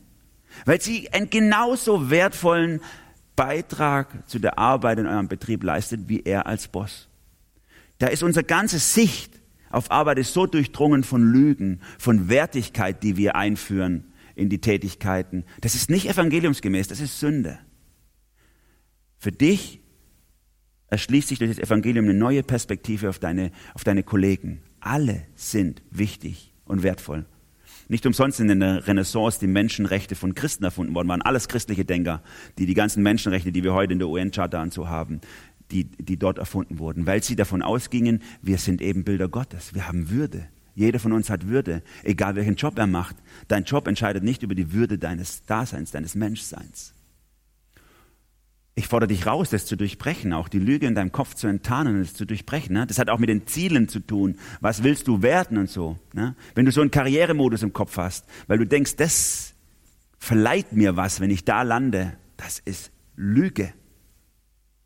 weil 0.66 0.82
sie 0.82 1.12
einen 1.14 1.30
genauso 1.30 2.10
wertvollen 2.10 2.82
Beitrag 3.38 4.28
zu 4.28 4.40
der 4.40 4.60
Arbeit 4.60 5.00
in 5.00 5.08
eurem 5.08 5.30
Betrieb 5.30 5.64
leistet, 5.64 6.10
wie 6.10 6.24
er 6.24 6.46
als 6.46 6.68
Boss. 6.68 7.08
Da 8.00 8.08
ist 8.08 8.24
unsere 8.24 8.44
ganze 8.44 8.80
Sicht 8.80 9.38
auf 9.70 9.92
Arbeit 9.92 10.18
ist 10.20 10.34
so 10.34 10.46
durchdrungen 10.46 11.04
von 11.04 11.24
Lügen, 11.32 11.82
von 12.00 12.30
Wertigkeit, 12.30 13.04
die 13.04 13.18
wir 13.18 13.36
einführen 13.36 14.06
in 14.36 14.50
die 14.50 14.62
Tätigkeiten. 14.62 15.46
Das 15.62 15.76
ist 15.76 15.90
nicht 15.90 16.10
evangeliumsgemäß, 16.10 16.88
das 16.88 17.00
ist 17.00 17.20
Sünde. 17.20 17.60
Für 19.18 19.32
dich 19.32 19.82
erschließt 20.90 21.28
sich 21.28 21.40
durch 21.40 21.52
das 21.52 21.60
Evangelium 21.60 22.06
eine 22.06 22.14
neue 22.14 22.44
Perspektive 22.44 23.10
auf 23.10 23.20
deine, 23.20 23.52
auf 23.74 23.84
deine 23.84 24.04
Kollegen. 24.04 24.62
Alle 24.80 25.26
sind 25.36 25.82
wichtig 25.92 26.54
und 26.66 26.84
wertvoll. 26.84 27.26
Nicht 27.88 28.06
umsonst 28.06 28.40
in 28.40 28.60
der 28.60 28.88
Renaissance 28.88 29.40
die 29.40 29.48
Menschenrechte 29.48 30.16
von 30.16 30.36
Christen 30.36 30.64
erfunden 30.64 30.94
worden, 30.96 31.08
waren 31.08 31.22
alles 31.22 31.48
christliche 31.48 31.86
Denker, 31.86 32.22
die 32.58 32.66
die 32.66 32.74
ganzen 32.74 33.04
Menschenrechte, 33.04 33.52
die 33.52 33.64
wir 33.64 33.74
heute 33.74 33.94
in 33.94 34.00
der 34.00 34.10
UN-Charta 34.10 34.62
und 34.62 34.74
so 34.74 34.90
haben, 34.90 35.22
die, 35.72 35.86
die 35.86 36.18
dort 36.18 36.38
erfunden 36.38 36.80
wurden, 36.80 37.06
weil 37.06 37.24
sie 37.24 37.36
davon 37.36 37.62
ausgingen, 37.62 38.22
wir 38.42 38.58
sind 38.58 38.82
eben 38.82 39.04
Bilder 39.04 39.28
Gottes, 39.28 39.74
wir 39.74 39.88
haben 39.88 40.10
Würde. 40.10 40.48
Jeder 40.76 41.00
von 41.00 41.12
uns 41.12 41.30
hat 41.30 41.48
Würde, 41.48 41.82
egal 42.04 42.36
welchen 42.36 42.56
Job 42.56 42.78
er 42.78 42.86
macht. 42.86 43.16
Dein 43.48 43.64
Job 43.64 43.88
entscheidet 43.88 44.24
nicht 44.24 44.44
über 44.44 44.54
die 44.54 44.74
Würde 44.74 45.00
deines 45.00 45.44
Daseins, 45.44 45.92
deines 45.92 46.14
Menschseins. 46.14 46.94
Ich 48.78 48.88
fordere 48.88 49.08
dich 49.08 49.26
raus, 49.26 49.50
das 49.50 49.66
zu 49.66 49.76
durchbrechen, 49.76 50.34
auch 50.34 50.48
die 50.48 50.60
Lüge 50.60 50.86
in 50.86 50.94
deinem 50.94 51.12
Kopf 51.12 51.34
zu 51.34 51.48
enttarnen 51.48 51.96
und 51.96 52.02
es 52.02 52.14
zu 52.14 52.26
durchbrechen. 52.26 52.76
Ne? 52.76 52.86
Das 52.86 53.00
hat 53.00 53.10
auch 53.10 53.18
mit 53.18 53.28
den 53.28 53.48
Zielen 53.48 53.88
zu 53.88 54.00
tun. 54.00 54.38
Was 54.62 54.84
willst 54.84 55.08
du 55.08 55.24
werden 55.24 55.58
und 55.58 55.68
so. 55.68 55.98
Ne? 56.14 56.36
Wenn 56.54 56.66
du 56.66 56.72
so 56.72 56.82
einen 56.82 56.92
Karrieremodus 56.92 57.64
im 57.64 57.74
Kopf 57.74 57.98
hast, 57.98 58.28
weil 58.46 58.60
du 58.60 58.68
denkst, 58.68 58.96
das 58.98 59.56
verleiht 60.20 60.74
mir 60.74 60.96
was, 60.96 61.20
wenn 61.20 61.32
ich 61.32 61.44
da 61.44 61.64
lande, 61.64 62.18
das 62.38 62.60
ist 62.60 62.92
Lüge. 63.16 63.74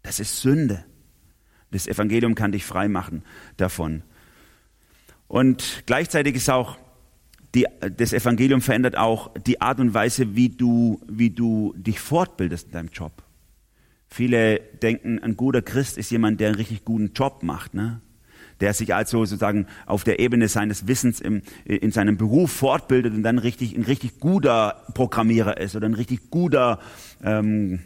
Das 0.04 0.22
ist 0.22 0.40
Sünde. 0.40 0.86
Das 1.72 1.86
Evangelium 1.86 2.34
kann 2.34 2.54
dich 2.54 2.64
frei 2.64 2.88
machen 2.88 3.24
davon. 3.58 4.04
Und 5.28 5.84
gleichzeitig 5.86 6.38
ist 6.38 6.50
auch 6.50 6.78
die, 7.56 7.68
das 7.98 8.14
Evangelium 8.14 8.62
verändert 8.62 8.96
auch 8.96 9.34
die 9.34 9.60
Art 9.60 9.82
und 9.82 9.94
Weise, 9.94 10.34
wie 10.38 10.48
du, 10.48 11.02
wie 11.10 11.32
du 11.32 11.74
dich 11.76 12.00
fortbildest 12.00 12.68
in 12.68 12.72
deinem 12.72 12.90
Job. 12.94 13.22
Viele 14.14 14.60
denken, 14.60 15.20
ein 15.20 15.38
guter 15.38 15.62
Christ 15.62 15.98
ist 15.98 16.12
jemand, 16.12 16.42
der 16.42 16.50
einen 16.50 16.58
richtig 16.58 16.84
guten 16.84 17.14
Job 17.14 17.44
macht, 17.44 17.74
ne? 17.74 18.02
der 18.60 18.74
sich 18.74 18.94
also 18.94 19.24
sozusagen 19.24 19.68
auf 19.86 20.04
der 20.04 20.20
Ebene 20.20 20.50
seines 20.50 20.86
Wissens 20.86 21.22
im, 21.22 21.42
in 21.64 21.92
seinem 21.92 22.18
Beruf 22.18 22.52
fortbildet 22.52 23.14
und 23.14 23.24
dann 23.24 23.38
richtig, 23.38 23.74
ein 23.74 23.84
richtig 23.84 24.20
guter 24.20 24.84
Programmierer 24.94 25.58
ist 25.58 25.78
oder 25.78 25.88
ein 25.88 25.94
richtig 25.94 26.30
guter, 26.30 26.80
ähm, 27.24 27.80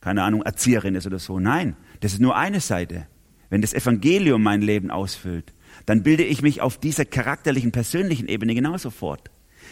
keine 0.00 0.24
Ahnung, 0.24 0.42
Erzieherin 0.42 0.96
ist 0.96 1.06
oder 1.06 1.20
so. 1.20 1.38
Nein, 1.38 1.76
das 2.00 2.12
ist 2.12 2.20
nur 2.20 2.36
eine 2.36 2.58
Seite. 2.58 3.06
Wenn 3.48 3.62
das 3.62 3.72
Evangelium 3.72 4.42
mein 4.42 4.62
Leben 4.62 4.90
ausfüllt, 4.90 5.54
dann 5.86 6.02
bilde 6.02 6.24
ich 6.24 6.42
mich 6.42 6.60
auf 6.60 6.76
dieser 6.76 7.04
charakterlichen, 7.04 7.70
persönlichen 7.70 8.26
Ebene 8.26 8.56
genauso 8.56 8.90
fort. 8.90 9.30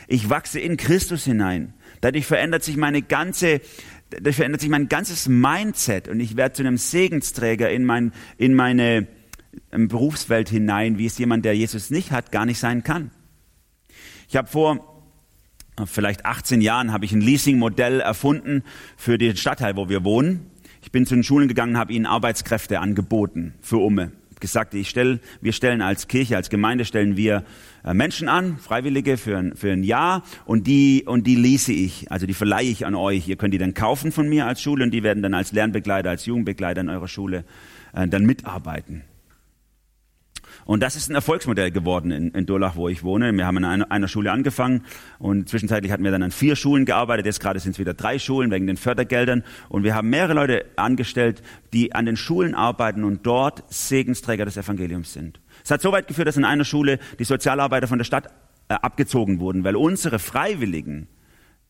Ich 0.08 0.30
wachse 0.30 0.60
in 0.60 0.76
Christus 0.76 1.24
hinein. 1.24 1.74
Dadurch 2.00 2.26
verändert 2.26 2.62
sich 2.62 2.76
meine 2.76 3.02
ganze 3.02 3.60
dadurch 4.10 4.36
verändert 4.36 4.60
sich 4.60 4.70
mein 4.70 4.88
ganzes 4.88 5.28
Mindset 5.28 6.08
und 6.08 6.20
ich 6.20 6.36
werde 6.36 6.54
zu 6.54 6.62
einem 6.62 6.76
Segensträger 6.76 7.70
in, 7.70 7.84
mein, 7.84 8.12
in 8.38 8.54
meine 8.54 9.06
ähm, 9.72 9.88
Berufswelt 9.88 10.48
hinein, 10.48 10.98
wie 10.98 11.06
es 11.06 11.18
jemand, 11.18 11.44
der 11.44 11.56
Jesus 11.56 11.90
nicht 11.90 12.10
hat, 12.10 12.32
gar 12.32 12.46
nicht 12.46 12.58
sein 12.58 12.82
kann. 12.82 13.10
Ich 14.28 14.36
habe 14.36 14.48
vor 14.48 15.04
äh, 15.78 15.86
vielleicht 15.86 16.24
18 16.24 16.60
Jahren 16.60 16.92
habe 16.92 17.04
ich 17.04 17.12
ein 17.12 17.20
Leasing-Modell 17.20 18.00
erfunden 18.00 18.62
für 18.96 19.18
den 19.18 19.36
Stadtteil, 19.36 19.76
wo 19.76 19.88
wir 19.88 20.04
wohnen. 20.04 20.50
Ich 20.82 20.92
bin 20.92 21.06
zu 21.06 21.14
den 21.14 21.24
Schulen 21.24 21.48
gegangen, 21.48 21.76
habe 21.76 21.92
ihnen 21.92 22.06
Arbeitskräfte 22.06 22.80
angeboten 22.80 23.54
für 23.60 23.78
Umme 23.78 24.12
gesagt, 24.40 24.74
ich 24.74 24.88
stell, 24.88 25.20
wir 25.40 25.52
stellen 25.52 25.82
als 25.82 26.08
Kirche, 26.08 26.36
als 26.36 26.50
Gemeinde 26.50 26.84
stellen 26.84 27.16
wir 27.16 27.44
äh, 27.84 27.94
Menschen 27.94 28.28
an, 28.28 28.58
Freiwillige 28.58 29.16
für 29.16 29.38
ein, 29.38 29.56
für 29.56 29.72
ein 29.72 29.82
Jahr 29.82 30.22
und 30.44 30.66
die, 30.66 31.04
und 31.06 31.26
die 31.26 31.36
lease 31.36 31.72
ich, 31.72 32.10
also 32.10 32.26
die 32.26 32.34
verleihe 32.34 32.68
ich 32.68 32.86
an 32.86 32.94
euch. 32.94 33.28
Ihr 33.28 33.36
könnt 33.36 33.54
die 33.54 33.58
dann 33.58 33.74
kaufen 33.74 34.12
von 34.12 34.28
mir 34.28 34.46
als 34.46 34.60
Schule 34.60 34.84
und 34.84 34.90
die 34.90 35.02
werden 35.02 35.22
dann 35.22 35.34
als 35.34 35.52
Lernbegleiter, 35.52 36.10
als 36.10 36.26
Jugendbegleiter 36.26 36.82
in 36.82 36.88
eurer 36.88 37.08
Schule 37.08 37.44
äh, 37.94 38.06
dann 38.08 38.24
mitarbeiten. 38.24 39.04
Und 40.64 40.82
das 40.82 40.96
ist 40.96 41.10
ein 41.10 41.14
Erfolgsmodell 41.14 41.70
geworden 41.70 42.10
in, 42.10 42.30
in 42.30 42.46
Durlach, 42.46 42.76
wo 42.76 42.88
ich 42.88 43.02
wohne. 43.02 43.32
Wir 43.32 43.46
haben 43.46 43.58
an 43.58 43.64
einer, 43.64 43.90
einer, 43.90 44.08
Schule 44.08 44.32
angefangen 44.32 44.84
und 45.18 45.48
zwischenzeitlich 45.48 45.92
hatten 45.92 46.04
wir 46.04 46.10
dann 46.10 46.22
an 46.22 46.30
vier 46.30 46.56
Schulen 46.56 46.84
gearbeitet. 46.84 47.26
Jetzt 47.26 47.40
gerade 47.40 47.60
sind 47.60 47.72
es 47.72 47.78
wieder 47.78 47.94
drei 47.94 48.18
Schulen 48.18 48.50
wegen 48.50 48.66
den 48.66 48.76
Fördergeldern. 48.76 49.44
Und 49.68 49.84
wir 49.84 49.94
haben 49.94 50.10
mehrere 50.10 50.34
Leute 50.34 50.64
angestellt, 50.76 51.42
die 51.72 51.94
an 51.94 52.06
den 52.06 52.16
Schulen 52.16 52.54
arbeiten 52.54 53.04
und 53.04 53.26
dort 53.26 53.64
Segensträger 53.72 54.44
des 54.44 54.56
Evangeliums 54.56 55.12
sind. 55.12 55.40
Es 55.64 55.70
hat 55.70 55.82
so 55.82 55.92
weit 55.92 56.08
geführt, 56.08 56.28
dass 56.28 56.36
in 56.36 56.44
einer 56.44 56.64
Schule 56.64 56.98
die 57.18 57.24
Sozialarbeiter 57.24 57.88
von 57.88 57.98
der 57.98 58.04
Stadt 58.04 58.28
äh, 58.68 58.74
abgezogen 58.74 59.40
wurden, 59.40 59.64
weil 59.64 59.76
unsere 59.76 60.18
Freiwilligen, 60.18 61.08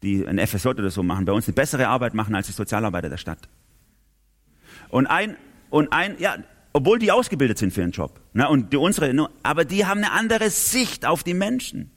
die 0.03 0.27
ein 0.27 0.39
FSJ 0.39 0.69
oder 0.69 0.91
so 0.91 1.03
machen, 1.03 1.25
bei 1.25 1.33
uns 1.33 1.47
eine 1.47 1.55
bessere 1.55 1.89
Arbeit 1.89 2.15
machen 2.15 2.35
als 2.35 2.47
die 2.47 2.53
Sozialarbeiter 2.53 3.09
der 3.09 3.17
Stadt. 3.17 3.49
Und 4.89 5.07
ein, 5.07 5.37
und 5.71 5.93
ein, 5.93 6.17
ja, 6.19 6.37
obwohl 6.77 6.99
die 6.99 7.11
ausgebildet 7.11 7.57
sind 7.57 7.73
für 7.73 7.81
ihren 7.81 7.93
Job. 7.93 8.21
Ne, 8.35 8.47
und 8.51 8.75
die 8.75 8.77
unsere, 8.77 9.31
aber 9.43 9.65
die 9.65 9.87
haben 9.87 10.05
eine 10.05 10.13
andere 10.13 10.51
Sicht 10.51 11.07
auf 11.07 11.23
die 11.23 11.33
Menschen. 11.33 11.91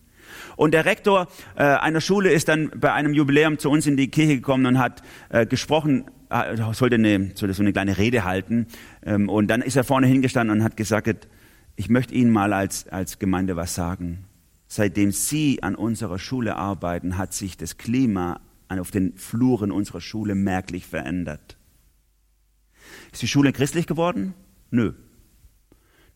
Und 0.55 0.73
der 0.73 0.85
Rektor 0.85 1.27
äh, 1.57 1.63
einer 1.63 1.99
Schule 1.99 2.31
ist 2.31 2.47
dann 2.47 2.71
bei 2.73 2.93
einem 2.93 3.13
Jubiläum 3.13 3.59
zu 3.59 3.69
uns 3.69 3.87
in 3.87 3.97
die 3.97 4.07
Kirche 4.07 4.37
gekommen 4.37 4.65
und 4.65 4.79
hat 4.79 5.01
äh, 5.27 5.45
gesprochen, 5.45 6.05
äh, 6.29 6.55
sollte, 6.71 6.95
eine, 6.95 7.31
sollte 7.35 7.53
so 7.53 7.61
eine 7.61 7.73
kleine 7.73 7.97
Rede 7.97 8.23
halten. 8.23 8.67
Ähm, 9.05 9.27
und 9.27 9.49
dann 9.49 9.61
ist 9.61 9.75
er 9.75 9.83
vorne 9.83 10.07
hingestanden 10.07 10.57
und 10.57 10.63
hat 10.63 10.77
gesagt, 10.77 11.27
ich 11.75 11.89
möchte 11.89 12.13
Ihnen 12.13 12.31
mal 12.31 12.53
als, 12.53 12.87
als 12.87 13.19
Gemeinde 13.19 13.57
was 13.57 13.75
sagen. 13.75 14.27
Seitdem 14.67 15.11
Sie 15.11 15.61
an 15.61 15.75
unserer 15.75 16.19
Schule 16.19 16.55
arbeiten, 16.55 17.17
hat 17.17 17.33
sich 17.33 17.57
das 17.57 17.77
Klima 17.77 18.39
auf 18.69 18.91
den 18.91 19.17
Fluren 19.17 19.73
unserer 19.73 19.99
Schule 19.99 20.35
merklich 20.35 20.85
verändert. 20.85 21.57
Ist 23.11 23.21
die 23.21 23.27
Schule 23.27 23.51
christlich 23.51 23.85
geworden? 23.85 24.35
Nö. 24.71 24.93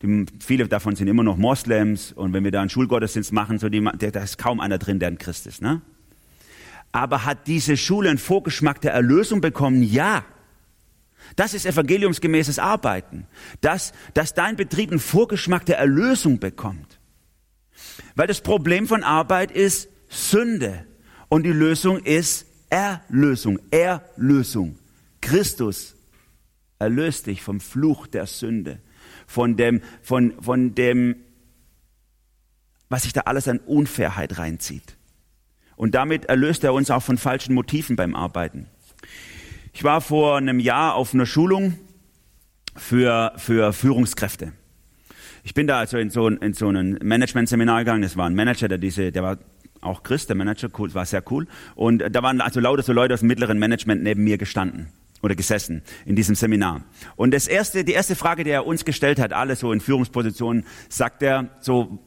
Die, 0.02 0.26
viele 0.40 0.68
davon 0.68 0.96
sind 0.96 1.08
immer 1.08 1.22
noch 1.22 1.36
Moslems 1.36 2.12
und 2.12 2.32
wenn 2.32 2.44
wir 2.44 2.50
da 2.50 2.60
einen 2.60 2.70
Schulgottesdienst 2.70 3.32
machen, 3.32 3.58
so 3.58 3.68
die, 3.68 3.82
da 3.82 4.22
ist 4.22 4.38
kaum 4.38 4.60
einer 4.60 4.78
drin, 4.78 4.98
der 4.98 5.08
ein 5.08 5.18
Christ 5.18 5.46
ist. 5.46 5.62
Ne? 5.62 5.80
Aber 6.92 7.24
hat 7.24 7.46
diese 7.46 7.76
Schule 7.76 8.08
einen 8.08 8.18
Vorgeschmack 8.18 8.80
der 8.80 8.92
Erlösung 8.92 9.40
bekommen? 9.40 9.82
Ja. 9.82 10.24
Das 11.36 11.54
ist 11.54 11.66
evangeliumsgemäßes 11.66 12.58
Arbeiten. 12.58 13.26
Dass, 13.60 13.92
dass 14.12 14.34
dein 14.34 14.56
Betrieb 14.56 14.90
einen 14.90 15.00
Vorgeschmack 15.00 15.64
der 15.66 15.78
Erlösung 15.78 16.38
bekommt. 16.38 17.00
Weil 18.14 18.26
das 18.26 18.40
Problem 18.40 18.86
von 18.86 19.02
Arbeit 19.02 19.50
ist 19.50 19.88
Sünde. 20.08 20.86
Und 21.28 21.44
die 21.44 21.52
Lösung 21.52 21.98
ist 21.98 22.46
Erlösung. 22.70 23.58
Erlösung. 23.70 24.78
Christus 25.20 25.93
erlöst 26.78 27.26
dich 27.26 27.42
vom 27.42 27.60
Fluch 27.60 28.06
der 28.06 28.26
Sünde, 28.26 28.78
von 29.26 29.56
dem, 29.56 29.80
von, 30.02 30.34
von 30.40 30.74
dem, 30.74 31.16
was 32.88 33.04
sich 33.04 33.12
da 33.12 33.22
alles 33.22 33.48
an 33.48 33.58
Unfairheit 33.58 34.38
reinzieht. 34.38 34.96
Und 35.76 35.94
damit 35.94 36.26
erlöst 36.26 36.64
er 36.64 36.72
uns 36.72 36.90
auch 36.90 37.02
von 37.02 37.18
falschen 37.18 37.54
Motiven 37.54 37.96
beim 37.96 38.14
Arbeiten. 38.14 38.66
Ich 39.72 39.82
war 39.82 40.00
vor 40.00 40.36
einem 40.36 40.60
Jahr 40.60 40.94
auf 40.94 41.14
einer 41.14 41.26
Schulung 41.26 41.76
für, 42.76 43.32
für 43.36 43.72
Führungskräfte. 43.72 44.52
Ich 45.42 45.52
bin 45.52 45.66
da 45.66 45.78
also 45.78 45.98
in 45.98 46.10
so, 46.10 46.28
in 46.28 46.54
so 46.54 46.68
ein 46.68 46.98
Management-Seminar 47.02 47.80
gegangen. 47.80 48.02
Das 48.02 48.16
war 48.16 48.26
ein 48.26 48.34
Manager, 48.34 48.68
der 48.68 48.78
diese, 48.78 49.10
der 49.10 49.22
war 49.22 49.38
auch 49.80 50.02
Christ, 50.02 50.28
der 50.28 50.36
Manager, 50.36 50.68
cool, 50.78 50.94
war 50.94 51.04
sehr 51.04 51.22
cool. 51.30 51.46
Und 51.74 52.02
da 52.10 52.22
waren 52.22 52.40
also 52.40 52.60
lauter 52.60 52.82
so 52.82 52.92
Leute 52.92 53.14
aus 53.14 53.20
dem 53.20 53.28
mittleren 53.28 53.58
Management 53.58 54.02
neben 54.02 54.24
mir 54.24 54.38
gestanden 54.38 54.88
oder 55.24 55.34
gesessen 55.34 55.82
in 56.04 56.16
diesem 56.16 56.34
Seminar. 56.34 56.84
Und 57.16 57.32
das 57.32 57.48
erste, 57.48 57.82
die 57.82 57.92
erste 57.92 58.14
Frage, 58.14 58.44
die 58.44 58.50
er 58.50 58.66
uns 58.66 58.84
gestellt 58.84 59.18
hat, 59.18 59.32
alle 59.32 59.56
so 59.56 59.72
in 59.72 59.80
Führungspositionen, 59.80 60.66
sagt 60.90 61.22
er 61.22 61.48
so, 61.60 61.98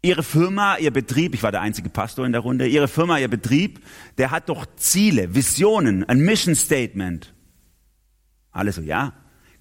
Ihre 0.00 0.22
Firma, 0.22 0.76
Ihr 0.76 0.92
Betrieb, 0.92 1.34
ich 1.34 1.42
war 1.42 1.50
der 1.50 1.62
einzige 1.62 1.88
Pastor 1.88 2.26
in 2.26 2.32
der 2.32 2.42
Runde, 2.42 2.68
Ihre 2.68 2.88
Firma, 2.88 3.18
Ihr 3.18 3.28
Betrieb, 3.28 3.80
der 4.18 4.30
hat 4.30 4.48
doch 4.48 4.66
Ziele, 4.76 5.34
Visionen, 5.34 6.04
ein 6.04 6.20
Mission 6.20 6.54
Statement. 6.54 7.34
Alle 8.52 8.70
so, 8.70 8.80
ja. 8.80 9.14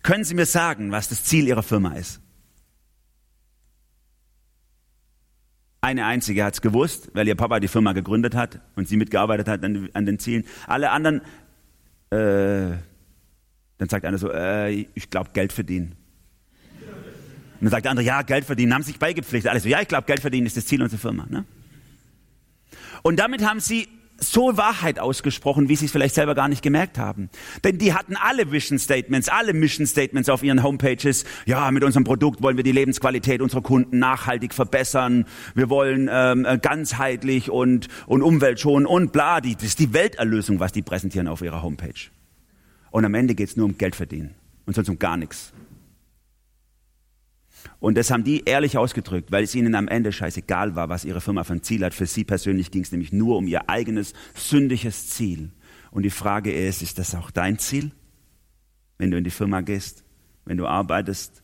Können 0.04 0.24
Sie 0.24 0.36
mir 0.36 0.46
sagen, 0.46 0.92
was 0.92 1.10
das 1.10 1.24
Ziel 1.24 1.48
Ihrer 1.48 1.64
Firma 1.64 1.94
ist? 1.94 2.20
Eine 5.84 6.06
einzige 6.06 6.46
hat 6.46 6.54
es 6.54 6.62
gewusst, 6.62 7.10
weil 7.14 7.28
ihr 7.28 7.36
Papa 7.36 7.60
die 7.60 7.68
Firma 7.68 7.92
gegründet 7.92 8.36
hat 8.36 8.62
und 8.78 8.88
sie 8.88 8.96
mitgearbeitet 8.96 9.50
hat 9.50 9.66
an, 9.66 9.90
an 9.92 10.06
den 10.06 10.18
Zielen. 10.18 10.46
Alle 10.66 10.92
anderen 10.92 11.22
äh, 12.14 12.78
dann 13.78 13.90
sagt 13.90 14.06
einer 14.06 14.18
so, 14.18 14.32
äh, 14.32 14.88
ich 14.94 15.10
glaube 15.10 15.32
Geld 15.34 15.52
verdienen. 15.52 15.96
Und 16.80 17.68
dann 17.68 17.72
sagt 17.72 17.86
der 17.86 17.92
andere, 17.92 18.06
ja, 18.06 18.22
Geld 18.22 18.46
verdienen, 18.46 18.74
haben 18.74 18.84
sich 18.84 19.00
beigepflichtet. 19.00 19.50
Alle 19.50 19.60
so, 19.60 19.70
ja, 19.70 19.82
ich 19.82 19.88
glaube 19.88 20.06
Geld 20.06 20.20
verdienen 20.20 20.48
ist 20.48 20.58
das 20.58 20.66
Ziel 20.66 20.82
unserer 20.82 21.00
Firma. 21.00 21.26
Ne? 21.30 21.46
Und 23.02 23.18
damit 23.18 23.46
haben 23.46 23.60
sie 23.60 23.88
so 24.18 24.58
Wahrheit 24.58 25.00
ausgesprochen, 25.00 25.70
wie 25.70 25.76
sie 25.76 25.86
es 25.86 25.92
vielleicht 25.92 26.16
selber 26.16 26.36
gar 26.36 26.48
nicht 26.48 26.62
gemerkt 26.62 26.98
haben. 26.98 27.30
Denn 27.64 27.78
die 27.78 27.94
hatten 27.94 28.16
alle 28.16 28.52
Vision 28.52 28.80
Statements, 28.80 29.30
alle 29.30 29.54
Mission 29.54 29.86
Statements 29.86 30.30
auf 30.30 30.44
ihren 30.44 30.64
Homepages. 30.64 31.26
Ja, 31.46 31.70
mit 31.72 31.84
unserem 31.84 32.04
Produkt 32.04 32.42
wollen 32.42 32.58
wir 32.58 32.64
die 32.64 32.72
Lebensqualität 32.72 33.42
unserer 33.42 33.62
Kunden 33.62 34.00
nachhaltig 34.00 34.54
verbessern. 34.54 35.26
Wir 35.56 35.70
wollen 35.70 36.10
ähm, 36.12 36.48
ganzheitlich 36.62 37.50
und, 37.50 37.88
und 38.08 38.22
umweltschonend 38.22 38.88
und 38.88 39.12
bla. 39.12 39.42
Die, 39.42 39.56
das 39.56 39.66
ist 39.66 39.80
die 39.80 39.94
Welterlösung, 39.94 40.60
was 40.60 40.72
die 40.72 40.82
präsentieren 40.82 41.28
auf 41.28 41.42
ihrer 41.42 41.62
Homepage. 41.62 42.10
Und 42.92 43.06
am 43.06 43.14
Ende 43.16 43.36
geht 43.36 43.50
es 43.50 43.58
nur 43.58 43.66
um 43.66 43.78
Geld 43.78 43.96
verdienen 43.96 44.36
und 44.66 44.76
sonst 44.76 44.90
um 44.90 45.00
gar 45.00 45.18
nichts. 45.18 45.54
Und 47.84 47.98
das 47.98 48.12
haben 48.12 48.24
die 48.24 48.44
ehrlich 48.46 48.78
ausgedrückt, 48.78 49.30
weil 49.34 49.44
es 49.44 49.54
ihnen 49.56 49.76
am 49.76 49.90
Ende 49.90 50.14
scheißegal 50.14 50.74
war, 50.74 50.88
was 50.88 51.04
ihre 51.04 51.20
Firma 51.20 51.44
für 51.44 51.52
ein 51.52 51.64
Ziel 51.64 51.84
hat. 51.84 51.94
Für 51.94 52.06
sie 52.06 52.24
persönlich 52.24 52.72
ging 52.72 52.84
es 52.84 52.94
nämlich 52.94 53.12
nur 53.12 53.36
um 53.36 53.46
ihr 53.46 53.70
eigenes 53.70 54.14
sündiges 54.36 55.10
Ziel. 55.10 55.52
Und 55.92 56.04
die 56.04 56.10
Frage 56.10 56.54
ist, 56.54 56.82
ist 56.82 56.98
das 56.98 57.14
auch 57.14 57.30
dein 57.30 57.60
Ziel, 57.60 57.92
wenn 58.98 59.12
du 59.12 59.18
in 59.18 59.26
die 59.26 59.32
Firma 59.32 59.60
gehst, 59.60 60.06
wenn 60.46 60.56
du 60.56 60.66
arbeitest? 60.66 61.44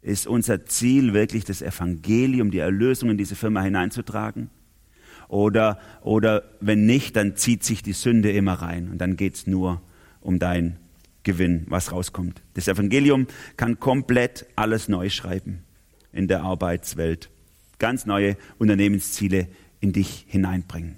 Ist 0.00 0.26
unser 0.26 0.64
Ziel 0.64 1.12
wirklich 1.12 1.44
das 1.44 1.60
Evangelium, 1.60 2.50
die 2.50 2.60
Erlösung 2.60 3.10
in 3.10 3.18
diese 3.18 3.36
Firma 3.36 3.60
hineinzutragen? 3.60 4.48
Oder, 5.28 5.78
oder 6.00 6.44
wenn 6.62 6.86
nicht, 6.86 7.16
dann 7.16 7.36
zieht 7.36 7.64
sich 7.64 7.82
die 7.82 7.92
Sünde 7.92 8.32
immer 8.32 8.54
rein 8.54 8.88
und 8.88 8.96
dann 8.96 9.16
geht 9.16 9.34
es 9.34 9.46
nur 9.46 9.82
um 10.22 10.38
dein 10.38 10.78
Gewinn, 11.22 11.66
was 11.68 11.92
rauskommt. 11.92 12.42
Das 12.54 12.68
Evangelium 12.68 13.26
kann 13.56 13.78
komplett 13.78 14.46
alles 14.56 14.88
neu 14.88 15.10
schreiben 15.10 15.64
in 16.12 16.28
der 16.28 16.42
Arbeitswelt. 16.42 17.30
Ganz 17.78 18.06
neue 18.06 18.36
Unternehmensziele 18.58 19.48
in 19.80 19.92
dich 19.92 20.26
hineinbringen. 20.28 20.96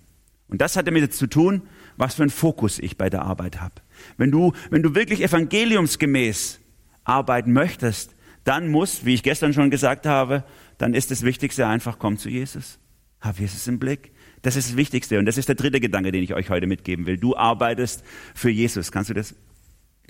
Und 0.49 0.61
das 0.61 0.77
hat 0.77 0.87
damit 0.87 1.15
zu 1.15 1.27
tun, 1.27 1.63
was 1.97 2.15
für 2.15 2.23
einen 2.23 2.31
Fokus 2.31 2.79
ich 2.79 2.97
bei 2.97 3.09
der 3.09 3.23
Arbeit 3.23 3.61
habe. 3.61 3.75
Wenn 4.17 4.31
du, 4.31 4.53
wenn 4.71 4.83
du 4.83 4.95
wirklich 4.95 5.23
evangeliumsgemäß 5.23 6.61
arbeiten 7.05 7.53
möchtest, 7.53 8.15
dann 8.45 8.69
muss, 8.69 9.05
wie 9.05 9.15
ich 9.15 9.23
gestern 9.23 9.55
schon 9.55 9.71
gesagt 9.71 10.07
habe, 10.07 10.45
dann 10.79 10.95
ist 10.95 11.11
das 11.11 11.23
Wichtigste 11.23 11.67
einfach, 11.67 11.99
komm 11.99 12.19
zu 12.19 12.29
Jesus. 12.29 12.79
Hab 13.21 13.39
Jesus 13.39 13.69
im 13.69 13.79
Blick. 13.79 14.13
Das 14.43 14.57
ist 14.57 14.71
das 14.71 14.77
Wichtigste. 14.77 15.19
Und 15.19 15.27
das 15.27 15.39
ist 15.39 15.49
der 15.49 15.55
dritte 15.55 15.79
Gedanke, 15.79 16.11
den 16.11 16.25
ich 16.25 16.35
euch 16.35 16.51
heute 16.51 16.67
mitgeben 16.67 17.07
will. 17.07 17.17
Du 17.17 17.37
arbeitest 17.37 18.03
für 18.35 18.51
Jesus. 18.51 18.91
Kannst 18.91 19.11
du 19.11 19.15
das 19.15 19.37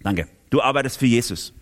Danke. 0.03 0.27
Du 0.51 0.61
arbeitest 0.61 0.99
für 0.99 1.07
Jesus. 1.07 1.53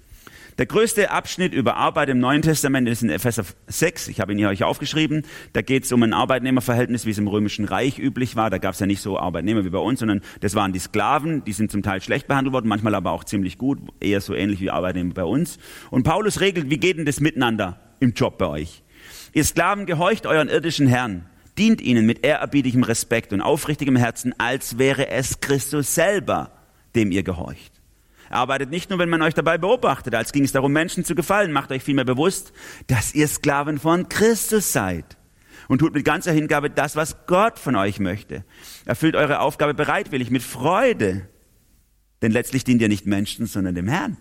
Der 0.60 0.66
größte 0.66 1.10
Abschnitt 1.10 1.54
über 1.54 1.76
Arbeit 1.76 2.10
im 2.10 2.18
Neuen 2.18 2.42
Testament 2.42 2.86
ist 2.86 3.02
in 3.02 3.08
Epheser 3.08 3.44
6. 3.68 4.08
Ich 4.08 4.20
habe 4.20 4.32
ihn 4.32 4.38
hier 4.38 4.50
euch 4.50 4.62
aufgeschrieben. 4.62 5.24
Da 5.54 5.62
geht 5.62 5.84
es 5.84 5.92
um 5.92 6.02
ein 6.02 6.12
Arbeitnehmerverhältnis, 6.12 7.06
wie 7.06 7.10
es 7.12 7.18
im 7.18 7.28
Römischen 7.28 7.64
Reich 7.64 7.98
üblich 7.98 8.36
war. 8.36 8.50
Da 8.50 8.58
gab 8.58 8.74
es 8.74 8.80
ja 8.80 8.86
nicht 8.86 9.00
so 9.00 9.18
Arbeitnehmer 9.18 9.64
wie 9.64 9.70
bei 9.70 9.78
uns, 9.78 10.00
sondern 10.00 10.20
das 10.40 10.54
waren 10.54 10.74
die 10.74 10.78
Sklaven. 10.78 11.44
Die 11.44 11.54
sind 11.54 11.70
zum 11.70 11.82
Teil 11.82 12.02
schlecht 12.02 12.26
behandelt 12.28 12.52
worden, 12.52 12.68
manchmal 12.68 12.94
aber 12.94 13.12
auch 13.12 13.24
ziemlich 13.24 13.56
gut, 13.56 13.78
eher 14.00 14.20
so 14.20 14.34
ähnlich 14.34 14.60
wie 14.60 14.70
Arbeitnehmer 14.70 15.14
bei 15.14 15.24
uns. 15.24 15.58
Und 15.90 16.02
Paulus 16.02 16.40
regelt, 16.40 16.68
wie 16.68 16.78
geht 16.78 16.98
denn 16.98 17.06
das 17.06 17.20
miteinander 17.20 17.80
im 18.00 18.12
Job 18.12 18.36
bei 18.36 18.46
euch? 18.46 18.82
Ihr 19.32 19.44
Sklaven 19.44 19.86
gehorcht 19.86 20.26
euren 20.26 20.48
irdischen 20.48 20.88
Herrn, 20.88 21.24
dient 21.56 21.80
ihnen 21.80 22.04
mit 22.04 22.22
ehrerbietigem 22.22 22.82
Respekt 22.82 23.32
und 23.32 23.40
aufrichtigem 23.40 23.96
Herzen, 23.96 24.34
als 24.38 24.76
wäre 24.76 25.08
es 25.08 25.40
Christus 25.40 25.94
selber, 25.94 26.50
dem 26.94 27.12
ihr 27.12 27.22
gehorcht. 27.22 27.79
Arbeitet 28.30 28.70
nicht 28.70 28.90
nur, 28.90 28.98
wenn 28.98 29.08
man 29.08 29.22
euch 29.22 29.34
dabei 29.34 29.58
beobachtet, 29.58 30.14
als 30.14 30.32
ging 30.32 30.44
es 30.44 30.52
darum, 30.52 30.72
Menschen 30.72 31.04
zu 31.04 31.14
gefallen. 31.14 31.52
Macht 31.52 31.72
euch 31.72 31.82
vielmehr 31.82 32.04
bewusst, 32.04 32.52
dass 32.86 33.14
ihr 33.14 33.26
Sklaven 33.26 33.78
von 33.78 34.08
Christus 34.08 34.72
seid. 34.72 35.18
Und 35.68 35.78
tut 35.78 35.94
mit 35.94 36.04
ganzer 36.04 36.32
Hingabe 36.32 36.70
das, 36.70 36.96
was 36.96 37.26
Gott 37.26 37.58
von 37.58 37.76
euch 37.76 38.00
möchte. 38.00 38.44
Erfüllt 38.86 39.16
eure 39.16 39.40
Aufgabe 39.40 39.74
bereitwillig, 39.74 40.30
mit 40.30 40.42
Freude. 40.42 41.28
Denn 42.22 42.32
letztlich 42.32 42.64
dient 42.64 42.80
ihr 42.82 42.88
nicht 42.88 43.06
Menschen, 43.06 43.46
sondern 43.46 43.74
dem 43.74 43.88
Herrn. 43.88 44.16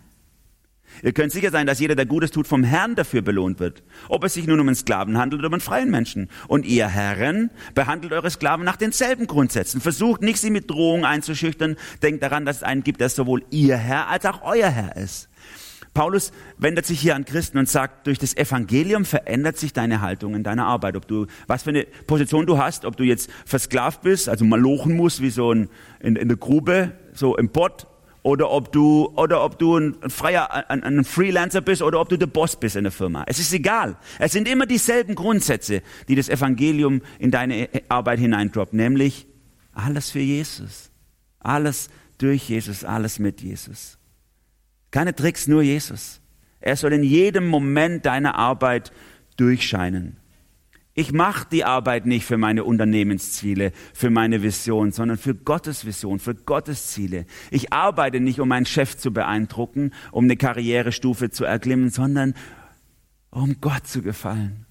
Ihr 1.04 1.13
könnt 1.13 1.32
sicher 1.32 1.52
sein, 1.52 1.67
dass 1.67 1.80
jeder, 1.80 1.95
der 1.95 2.06
Gutes 2.06 2.32
tut, 2.32 2.47
vom 2.47 2.63
Herrn 2.63 2.95
dafür 2.95 3.21
belohnt 3.21 3.60
wird. 3.60 3.84
Ob 4.08 4.23
es 4.23 4.34
sich 4.34 4.47
nun 4.47 4.60
um 4.60 4.67
einen 4.67 4.75
Sklaven 4.75 5.17
handelt 5.17 5.39
oder 5.39 5.47
um 5.47 5.54
einen 5.54 5.62
freien 5.62 5.89
Menschen. 5.89 6.30
Und 6.47 6.65
ihr 6.65 6.88
Herren 6.88 7.52
behandelt 7.73 8.13
eure 8.13 8.30
Sklaven 8.30 8.65
nach 8.65 8.75
denselben 8.75 9.28
Grundsätzen. 9.28 9.82
Versucht 9.82 10.21
nicht, 10.21 10.39
sie 10.39 10.49
mit 10.49 10.69
Drohung 10.69 11.06
einzuschüchtern. 11.06 11.78
Denkt 12.02 12.23
daran, 12.23 12.45
dass 12.45 12.58
es 12.58 12.63
einen 12.63 12.84
gibt, 12.84 13.02
der 13.02 13.10
sowohl 13.10 13.43
ihr 13.49 13.78
Herr 13.78 14.08
als 14.08 14.25
auch 14.25 14.41
euer 14.43 14.69
Herr 14.69 14.95
ist. 14.97 15.30
Paulus 15.93 16.32
wendet 16.58 16.86
sich 16.86 16.99
hier 16.99 17.15
an 17.15 17.25
Christen 17.25 17.58
und 17.58 17.67
sagt, 17.67 18.08
durch 18.08 18.19
das 18.19 18.38
Evangelium 18.38 19.06
verändert 19.06 19.58
sich 19.58 19.73
deine 19.73 20.02
Haltung 20.02 20.36
in 20.36 20.43
deiner 20.43 20.65
Arbeit. 20.65 20.95
Ob 20.95 21.08
du, 21.08 21.25
was 21.47 21.63
für 21.63 21.71
eine 21.71 21.86
Position 22.08 22.45
du 22.45 22.58
hast, 22.58 22.86
ob 22.86 22.95
du 22.95 23.04
jetzt 23.04 23.30
versklavt 23.45 24.02
bist, 24.02 24.30
also 24.30 24.45
malochen 24.45 24.95
musst, 24.95 25.21
wie 25.21 25.30
so 25.30 25.52
ein, 25.52 25.69
in, 25.99 26.15
in 26.15 26.28
der 26.28 26.38
Grube, 26.38 26.93
so 27.13 27.36
im 27.36 27.49
Bott, 27.49 27.88
oder 28.23 28.51
ob 28.51 28.71
du, 28.71 29.12
oder 29.15 29.43
ob 29.43 29.60
du 29.60 29.77
ein, 29.77 29.95
freier, 30.10 30.69
ein, 30.69 30.84
ein 30.84 31.03
Freelancer 31.03 31.62
bist 31.62 31.82
oder 31.82 31.99
ob 31.99 32.10
du 32.10 32.17
der 32.17 32.27
Boss 32.27 32.55
bist 32.55 32.75
in 32.75 32.84
der 32.84 32.91
Firma. 32.91 33.23
Es 33.27 33.39
ist 33.39 33.53
egal. 33.53 33.95
Es 34.19 34.34
sind 34.34 34.47
immer 34.47 34.65
dieselben 34.65 35.15
Grundsätze, 35.15 35.82
die 36.08 36.15
das 36.15 36.29
Evangelium 36.29 37.01
in 37.17 37.32
deine 37.32 37.69
Arbeit 37.88 38.19
hineindroppt, 38.19 38.73
nämlich 38.73 39.27
alles 39.73 40.12
für 40.12 40.19
Jesus. 40.19 40.91
Alles 41.39 41.89
durch 42.17 42.49
Jesus, 42.49 42.84
alles 42.84 43.19
mit 43.19 43.41
Jesus. 43.41 43.97
Keine 44.91 45.15
Tricks, 45.15 45.47
nur 45.47 45.62
Jesus. 45.62 46.19
Er 46.60 46.75
soll 46.75 46.93
in 46.93 47.03
jedem 47.03 47.47
Moment 47.47 48.05
deiner 48.05 48.36
Arbeit 48.36 48.91
durchscheinen. 49.38 50.18
Ich 50.93 51.13
mache 51.13 51.47
die 51.52 51.63
Arbeit 51.63 52.06
nicht 52.06 52.25
für 52.25 52.38
meine 52.38 52.63
Unternehmensziele, 52.63 53.71
für 53.93 54.10
meine 54.10 54.41
Vision, 54.41 54.91
sondern 54.91 55.17
für 55.17 55.36
Gottes 55.36 55.86
Vision, 55.86 56.19
für 56.19 56.36
Gottes 56.36 56.88
Ziele. 56.88 57.25
Ich 57.52 57.71
arbeite 57.71 58.19
nicht, 58.19 58.39
um 58.39 58.49
meinen 58.49 58.65
Chef 58.65 58.97
zu 58.97 59.13
beeindrucken, 59.13 59.93
um 60.12 60.25
eine 60.25 60.36
Karrierestufe 60.36 61.30
zu 61.30 61.45
erklimmen, 61.45 61.89
sondern 61.89 62.34
um 63.30 63.58
Gott 63.62 63.88
zu 63.88 64.02
gefallen. 64.02 64.65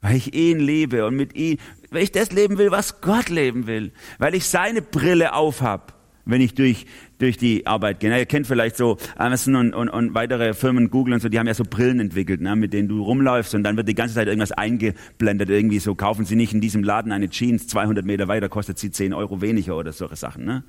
Weil 0.00 0.16
ich 0.16 0.34
ihn 0.34 0.60
liebe 0.60 1.04
und 1.04 1.16
mit 1.16 1.34
ihm, 1.34 1.58
weil 1.90 2.04
ich 2.04 2.12
das 2.12 2.30
leben 2.30 2.58
will, 2.58 2.70
was 2.70 3.00
Gott 3.00 3.28
leben 3.28 3.66
will. 3.66 3.92
Weil 4.18 4.34
ich 4.34 4.46
seine 4.46 4.82
Brille 4.82 5.34
aufhab, 5.34 5.95
wenn 6.26 6.40
ich 6.40 6.54
durch 6.54 6.84
durch 7.18 7.38
die 7.38 7.66
Arbeit 7.66 8.00
gehen. 8.00 8.12
ihr 8.12 8.26
kennt 8.26 8.46
vielleicht 8.46 8.76
so 8.76 8.98
Amazon 9.16 9.56
und, 9.56 9.74
und, 9.74 9.88
und 9.88 10.14
weitere 10.14 10.52
Firmen, 10.52 10.90
Google 10.90 11.14
und 11.14 11.20
so, 11.20 11.30
die 11.30 11.38
haben 11.38 11.46
ja 11.46 11.54
so 11.54 11.64
Brillen 11.64 11.98
entwickelt, 11.98 12.42
ne, 12.42 12.54
mit 12.56 12.72
denen 12.72 12.88
du 12.88 13.02
rumläufst 13.02 13.54
und 13.54 13.62
dann 13.62 13.76
wird 13.76 13.88
die 13.88 13.94
ganze 13.94 14.14
Zeit 14.14 14.26
irgendwas 14.26 14.52
eingeblendet, 14.52 15.48
irgendwie 15.48 15.78
so, 15.78 15.94
kaufen 15.94 16.26
Sie 16.26 16.36
nicht 16.36 16.52
in 16.52 16.60
diesem 16.60 16.84
Laden 16.84 17.12
eine 17.12 17.30
Jeans, 17.30 17.68
200 17.68 18.04
Meter 18.04 18.28
weiter 18.28 18.48
kostet 18.48 18.78
sie 18.78 18.90
10 18.90 19.14
Euro 19.14 19.40
weniger 19.40 19.76
oder 19.76 19.92
solche 19.92 20.16
Sachen. 20.16 20.44
Ne? 20.44 20.64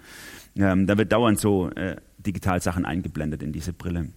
Ähm, 0.56 0.88
da 0.88 0.98
wird 0.98 1.12
dauernd 1.12 1.40
so 1.40 1.70
äh, 1.72 1.98
Digitalsachen 2.20 2.86
eingeblendet 2.86 3.44
in 3.44 3.52
diese 3.52 3.74
Brille. 3.74 4.10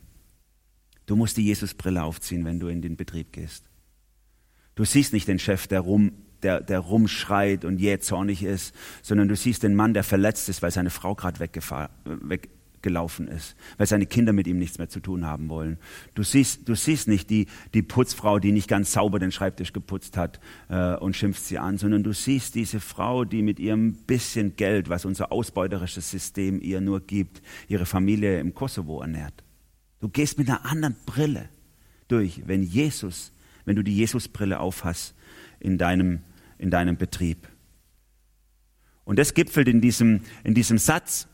Du 1.07 1.16
musst 1.16 1.37
die 1.37 1.44
Jesus-Brille 1.44 2.03
aufziehen, 2.03 2.44
wenn 2.44 2.61
du 2.61 2.68
in 2.68 2.83
den 2.83 2.96
Betrieb 2.96 3.33
gehst. 3.33 3.64
Du 4.76 4.85
siehst 4.85 5.12
nicht 5.12 5.26
den 5.26 5.38
Chef, 5.38 5.66
der 5.66 5.81
rum 5.81 6.12
der, 6.42 6.61
der 6.61 6.79
rumschreit 6.81 7.64
und 7.64 7.81
jähzornig 7.81 8.42
ist, 8.42 8.74
sondern 9.03 9.29
du 9.29 9.37
siehst 9.37 9.62
den 9.62 9.74
Mann, 9.74 9.94
der 9.94 10.05
verletzt 10.05 10.48
ist, 10.48 10.62
weil 10.62 10.70
seine 10.70 10.90
Frau 10.90 11.14
gerade 11.14 11.40
weggelaufen 11.40 13.29
ist, 13.29 13.57
weil 13.79 13.87
seine 13.87 14.07
Kinder 14.07 14.33
mit 14.33 14.46
ihm 14.46 14.59
nichts 14.59 14.79
mehr 14.79 14.88
zu 14.88 15.00
tun 15.00 15.26
haben 15.26 15.48
wollen. 15.48 15.79
Du 16.14 16.22
siehst, 16.22 16.68
du 16.68 16.74
siehst 16.74 17.09
nicht 17.09 17.31
die, 17.31 17.46
die 17.74 17.83
Putzfrau, 17.83 18.38
die 18.38 18.53
nicht 18.53 18.68
ganz 18.68 18.92
sauber 18.92 19.18
den 19.18 19.33
Schreibtisch 19.33 19.72
geputzt 19.72 20.16
hat 20.16 20.40
äh, 20.68 20.94
und 20.96 21.16
schimpft 21.16 21.44
sie 21.44 21.59
an, 21.59 21.79
sondern 21.79 22.03
du 22.03 22.12
siehst 22.12 22.55
diese 22.55 22.81
Frau, 22.81 23.24
die 23.24 23.42
mit 23.42 23.59
ihrem 23.59 23.94
bisschen 23.94 24.57
Geld, 24.57 24.88
was 24.88 25.05
unser 25.05 25.33
ausbeuterisches 25.33 26.11
System 26.11 26.61
ihr 26.61 26.81
nur 26.81 27.00
gibt, 27.00 27.42
ihre 27.68 27.87
Familie 27.87 28.40
im 28.40 28.55
Kosovo 28.55 29.00
ernährt. 29.00 29.44
Du 30.00 30.09
gehst 30.09 30.38
mit 30.38 30.48
einer 30.48 30.64
anderen 30.64 30.96
Brille 31.05 31.48
durch, 32.09 32.42
wenn 32.46 32.62
Jesus, 32.62 33.33
wenn 33.64 33.76
du 33.76 33.85
die 33.85 33.96
Jesusbrille 33.96 34.59
aufhast 34.59 35.14
in 35.61 35.79
deinem 35.79 36.20
in 36.61 36.70
deinem 36.70 36.96
Betrieb. 36.96 37.49
Und 39.05 39.18
das 39.18 39.35
gipfelt 39.35 39.66
in 39.66 39.81
diesem, 39.81 40.20
in 40.44 40.55
diesem 40.55 40.79
Satz, 40.79 41.27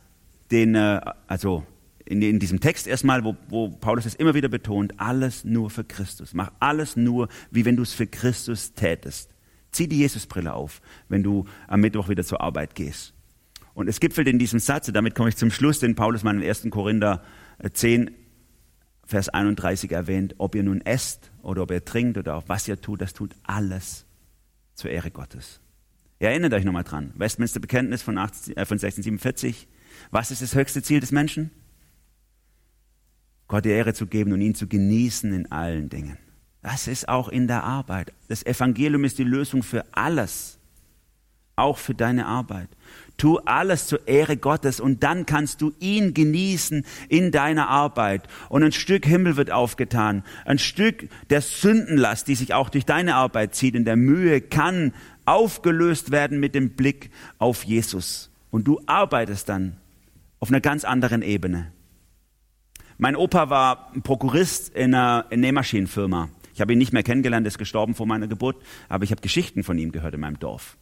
den, 0.51 0.75
äh, 0.75 1.01
also 1.27 1.67
in, 2.05 2.23
in, 2.23 2.39
diesem 2.39 2.61
Text 2.61 2.87
erstmal, 2.87 3.25
wo, 3.25 3.37
wo 3.49 3.69
Paulus 3.69 4.07
es 4.07 4.15
immer 4.15 4.35
wieder 4.35 4.49
betont, 4.49 4.95
alles 4.99 5.45
nur 5.45 5.69
für 5.69 5.85
Christus. 5.85 6.33
Mach 6.33 6.53
alles 6.61 6.97
nur, 6.97 7.29
wie 7.51 7.65
wenn 7.65 7.77
du 7.77 7.83
es 7.83 7.93
für 7.93 8.07
Christus 8.07 8.73
tätest. 8.75 9.31
Zieh 9.73 9.89
die 9.89 9.99
Jesusbrille 9.99 10.55
auf, 10.55 10.81
wenn 11.09 11.23
du 11.23 11.45
am 11.67 11.81
Mittwoch 11.81 12.09
wieder 12.09 12.25
zur 12.25 12.41
Arbeit 12.41 12.75
gehst. 12.75 13.13
Und 13.75 13.89
es 13.89 14.01
gipfelt 14.01 14.29
in 14.29 14.39
diesem 14.39 14.61
Satz, 14.61 14.89
und 14.89 14.95
damit 14.95 15.15
komme 15.15 15.29
ich 15.29 15.37
zum 15.37 15.51
Schluss, 15.51 15.81
den 15.81 15.97
Paulus 15.97 16.23
mal 16.23 16.41
in 16.41 16.49
1. 16.49 16.69
Korinther 16.71 17.23
10, 17.71 18.11
Vers 19.05 19.29
31 19.29 19.93
erwähnt, 19.93 20.35
ob 20.39 20.55
ihr 20.55 20.63
nun 20.63 20.81
esst 20.81 21.31
oder 21.43 21.63
ob 21.63 21.71
ihr 21.71 21.85
trinkt 21.85 22.17
oder 22.17 22.37
auch 22.37 22.45
was 22.47 22.67
ihr 22.67 22.81
tut, 22.81 23.01
das 23.01 23.13
tut 23.13 23.37
alles 23.43 24.06
zur 24.77 24.91
Ehre 24.91 25.11
Gottes. 25.11 25.61
Ihr 26.21 26.29
erinnert 26.29 26.55
euch 26.55 26.65
nochmal 26.65 26.85
dran. 26.85 27.13
Westminster 27.17 27.61
Bekenntnis 27.61 28.03
von, 28.03 28.17
18, 28.17 28.57
äh, 28.57 28.65
von 28.65 28.77
1647. 28.77 29.67
Was 30.11 30.31
ist 30.31 30.43
das 30.43 30.55
höchste 30.55 30.83
Ziel 30.83 31.01
des 31.01 31.11
Menschen? 31.11 31.51
Gott 33.49 33.65
die 33.65 33.71
Ehre 33.71 33.95
zu 33.95 34.07
geben 34.07 34.33
und 34.33 34.41
ihn 34.41 34.55
zu 34.55 34.67
genießen 34.67 35.33
in 35.33 35.51
allen 35.51 35.89
Dingen. 35.89 36.19
Das 36.63 36.89
ist 36.89 37.09
auch 37.09 37.29
in 37.29 37.47
der 37.47 37.65
Arbeit. 37.65 38.13
Das 38.29 38.45
Evangelium 38.45 39.05
ist 39.05 39.19
die 39.19 39.25
Lösung 39.25 39.63
für 39.63 39.85
alles, 39.93 40.59
auch 41.57 41.79
für 41.79 41.95
deine 41.95 42.27
Arbeit. 42.27 42.69
Tu 43.17 43.39
alles 43.39 43.87
zur 43.87 44.07
Ehre 44.07 44.37
Gottes 44.37 44.79
und 44.79 45.03
dann 45.03 45.25
kannst 45.25 45.63
du 45.63 45.73
ihn 45.81 46.13
genießen 46.13 46.85
in 47.09 47.31
deiner 47.31 47.69
Arbeit. 47.69 48.29
Und 48.51 48.63
ein 48.63 48.73
Stück 48.73 49.07
Himmel 49.07 49.37
wird 49.37 49.51
aufgetan. 49.51 50.23
Ein 50.45 50.59
Stück 50.59 51.09
der 51.31 51.41
Sündenlast, 51.41 52.29
die 52.29 52.35
sich 52.35 52.53
auch 52.53 52.69
durch 52.69 52.85
deine 52.85 53.15
Arbeit 53.15 53.55
zieht, 53.55 53.75
in 53.75 53.87
der 53.87 53.97
Mühe, 53.97 54.43
kann 54.43 54.93
aufgelöst 55.25 56.11
werden 56.11 56.39
mit 56.39 56.55
dem 56.55 56.71
Blick 56.71 57.11
auf 57.39 57.65
Jesus. 57.65 58.31
Und 58.51 58.65
du 58.69 58.81
arbeitest 58.87 59.49
dann 59.49 59.79
auf 60.39 60.51
einer 60.51 60.61
ganz 60.61 60.85
anderen 60.85 61.23
Ebene. 61.23 61.73
Mein 62.99 63.17
Opa 63.17 63.51
war 63.51 63.93
Prokurist 64.03 64.75
in 64.75 64.95
einer 64.95 65.27
Nähmaschinenfirma. 65.35 66.29
Ich 66.55 66.61
habe 66.61 66.73
ihn 66.73 66.79
nicht 66.79 66.93
mehr 66.93 67.03
kennengelernt, 67.03 67.47
er 67.47 67.49
ist 67.49 67.59
gestorben 67.59 67.95
vor 67.95 68.07
meiner 68.07 68.29
Geburt, 68.29 68.57
aber 68.89 69.05
ich 69.05 69.11
habe 69.11 69.21
Geschichten 69.21 69.63
von 69.63 69.77
ihm 69.77 69.93
gehört 69.93 70.15
in 70.15 70.21
meinem 70.21 70.39
Dorf. 70.39 70.79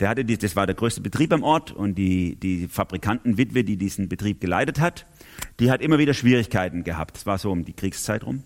Der 0.00 0.08
hatte 0.10 0.24
die, 0.24 0.38
das 0.38 0.54
war 0.54 0.66
der 0.66 0.76
größte 0.76 1.00
Betrieb 1.00 1.32
am 1.32 1.42
Ort 1.42 1.72
und 1.72 1.96
die, 1.96 2.36
die 2.36 2.68
Fabrikantenwitwe, 2.68 3.64
die 3.64 3.76
diesen 3.76 4.08
Betrieb 4.08 4.40
geleitet 4.40 4.80
hat, 4.80 5.06
die 5.58 5.70
hat 5.70 5.82
immer 5.82 5.98
wieder 5.98 6.14
Schwierigkeiten 6.14 6.84
gehabt. 6.84 7.16
Das 7.16 7.26
war 7.26 7.38
so 7.38 7.50
um 7.50 7.64
die 7.64 7.72
Kriegszeit 7.72 8.24
rum. 8.24 8.44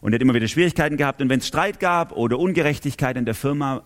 Und 0.00 0.14
hat 0.14 0.20
immer 0.20 0.34
wieder 0.34 0.48
Schwierigkeiten 0.48 0.96
gehabt. 0.96 1.22
Und 1.22 1.28
wenn 1.28 1.38
es 1.38 1.46
Streit 1.46 1.78
gab 1.78 2.12
oder 2.12 2.38
Ungerechtigkeit 2.38 3.16
in 3.16 3.24
der 3.24 3.34
Firma 3.34 3.84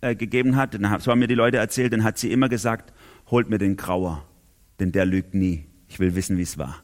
äh, 0.00 0.14
gegeben 0.14 0.56
hat, 0.56 0.74
dann, 0.74 1.00
so 1.00 1.10
haben 1.10 1.18
mir 1.18 1.28
die 1.28 1.34
Leute 1.34 1.58
erzählt, 1.58 1.92
dann 1.92 2.04
hat 2.04 2.18
sie 2.18 2.32
immer 2.32 2.48
gesagt, 2.48 2.92
holt 3.30 3.50
mir 3.50 3.58
den 3.58 3.76
Grauer, 3.76 4.24
denn 4.80 4.92
der 4.92 5.04
lügt 5.04 5.34
nie. 5.34 5.66
Ich 5.88 5.98
will 5.98 6.14
wissen, 6.14 6.38
wie 6.38 6.42
es 6.42 6.58
war. 6.58 6.82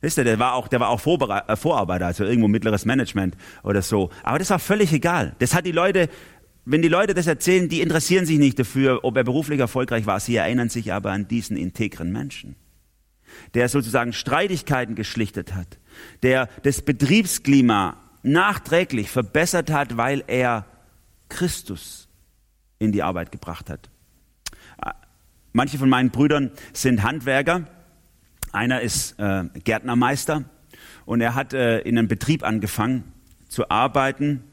Wisst 0.00 0.18
ihr, 0.18 0.24
der 0.24 0.38
war 0.38 0.54
auch, 0.54 0.68
der 0.68 0.78
war 0.78 0.90
auch 0.90 1.00
äh, 1.00 1.56
Vorarbeiter, 1.56 2.06
also 2.06 2.24
irgendwo 2.24 2.46
mittleres 2.46 2.84
Management 2.84 3.36
oder 3.64 3.82
so. 3.82 4.10
Aber 4.22 4.38
das 4.38 4.50
war 4.50 4.60
völlig 4.60 4.92
egal. 4.92 5.34
Das 5.40 5.54
hat 5.54 5.66
die 5.66 5.72
Leute, 5.72 6.08
wenn 6.70 6.82
die 6.82 6.88
Leute 6.88 7.14
das 7.14 7.26
erzählen, 7.26 7.68
die 7.68 7.80
interessieren 7.80 8.26
sich 8.26 8.38
nicht 8.38 8.58
dafür, 8.58 9.00
ob 9.02 9.16
er 9.16 9.24
beruflich 9.24 9.58
erfolgreich 9.58 10.04
war. 10.04 10.20
Sie 10.20 10.36
erinnern 10.36 10.68
sich 10.68 10.92
aber 10.92 11.12
an 11.12 11.26
diesen 11.26 11.56
integren 11.56 12.12
Menschen, 12.12 12.56
der 13.54 13.70
sozusagen 13.70 14.12
Streitigkeiten 14.12 14.94
geschlichtet 14.94 15.54
hat, 15.54 15.78
der 16.22 16.50
das 16.64 16.82
Betriebsklima 16.82 17.96
nachträglich 18.22 19.08
verbessert 19.08 19.70
hat, 19.70 19.96
weil 19.96 20.22
er 20.26 20.66
Christus 21.30 22.08
in 22.78 22.92
die 22.92 23.02
Arbeit 23.02 23.32
gebracht 23.32 23.70
hat. 23.70 23.88
Manche 25.54 25.78
von 25.78 25.88
meinen 25.88 26.10
Brüdern 26.10 26.50
sind 26.74 27.02
Handwerker. 27.02 27.66
Einer 28.52 28.82
ist 28.82 29.18
äh, 29.18 29.44
Gärtnermeister 29.64 30.44
und 31.06 31.22
er 31.22 31.34
hat 31.34 31.54
äh, 31.54 31.80
in 31.80 31.96
einem 31.96 32.08
Betrieb 32.08 32.42
angefangen 32.42 33.04
zu 33.48 33.70
arbeiten. 33.70 34.44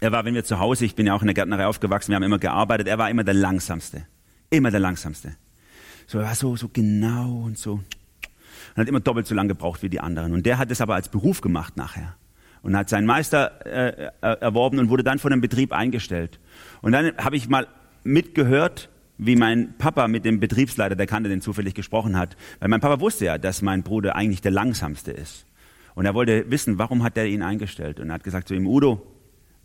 Er 0.00 0.12
war, 0.12 0.24
wenn 0.24 0.34
wir 0.34 0.44
zu 0.44 0.58
Hause, 0.58 0.84
ich 0.84 0.94
bin 0.94 1.06
ja 1.06 1.14
auch 1.14 1.22
in 1.22 1.26
der 1.26 1.34
Gärtnerei 1.34 1.66
aufgewachsen, 1.66 2.10
wir 2.10 2.16
haben 2.16 2.22
immer 2.22 2.38
gearbeitet, 2.38 2.86
er 2.86 2.98
war 2.98 3.08
immer 3.08 3.24
der 3.24 3.34
Langsamste. 3.34 4.06
Immer 4.50 4.70
der 4.70 4.80
Langsamste. 4.80 5.36
So, 6.06 6.18
er 6.18 6.26
war 6.26 6.34
so, 6.34 6.56
so 6.56 6.68
genau 6.68 7.42
und 7.44 7.58
so. 7.58 7.72
Und 7.72 8.76
hat 8.76 8.88
immer 8.88 9.00
doppelt 9.00 9.26
so 9.26 9.34
lange 9.34 9.48
gebraucht 9.48 9.82
wie 9.82 9.88
die 9.88 10.00
anderen. 10.00 10.32
Und 10.32 10.44
der 10.44 10.58
hat 10.58 10.70
es 10.70 10.80
aber 10.80 10.94
als 10.94 11.08
Beruf 11.08 11.40
gemacht 11.40 11.76
nachher. 11.76 12.16
Und 12.62 12.76
hat 12.76 12.88
seinen 12.88 13.06
Meister 13.06 13.64
äh, 13.64 14.06
äh 14.20 14.36
erworben 14.40 14.78
und 14.78 14.90
wurde 14.90 15.02
dann 15.02 15.18
von 15.18 15.30
dem 15.30 15.40
Betrieb 15.40 15.72
eingestellt. 15.72 16.40
Und 16.82 16.92
dann 16.92 17.16
habe 17.16 17.36
ich 17.36 17.48
mal 17.48 17.66
mitgehört, 18.04 18.90
wie 19.18 19.36
mein 19.36 19.78
Papa 19.78 20.08
mit 20.08 20.24
dem 20.24 20.40
Betriebsleiter, 20.40 20.94
der 20.94 21.06
kannte 21.06 21.30
den 21.30 21.40
zufällig 21.40 21.74
gesprochen 21.74 22.18
hat. 22.18 22.36
Weil 22.60 22.68
mein 22.68 22.80
Papa 22.80 23.00
wusste 23.00 23.24
ja, 23.24 23.38
dass 23.38 23.62
mein 23.62 23.82
Bruder 23.82 24.14
eigentlich 24.14 24.42
der 24.42 24.52
langsamste 24.52 25.10
ist. 25.10 25.46
Und 25.94 26.04
er 26.04 26.14
wollte 26.14 26.50
wissen, 26.50 26.78
warum 26.78 27.02
hat 27.02 27.16
er 27.16 27.26
ihn 27.26 27.42
eingestellt? 27.42 27.98
Und 27.98 28.10
er 28.10 28.14
hat 28.14 28.24
gesagt 28.24 28.48
zu 28.48 28.54
ihm, 28.54 28.66
Udo, 28.66 29.15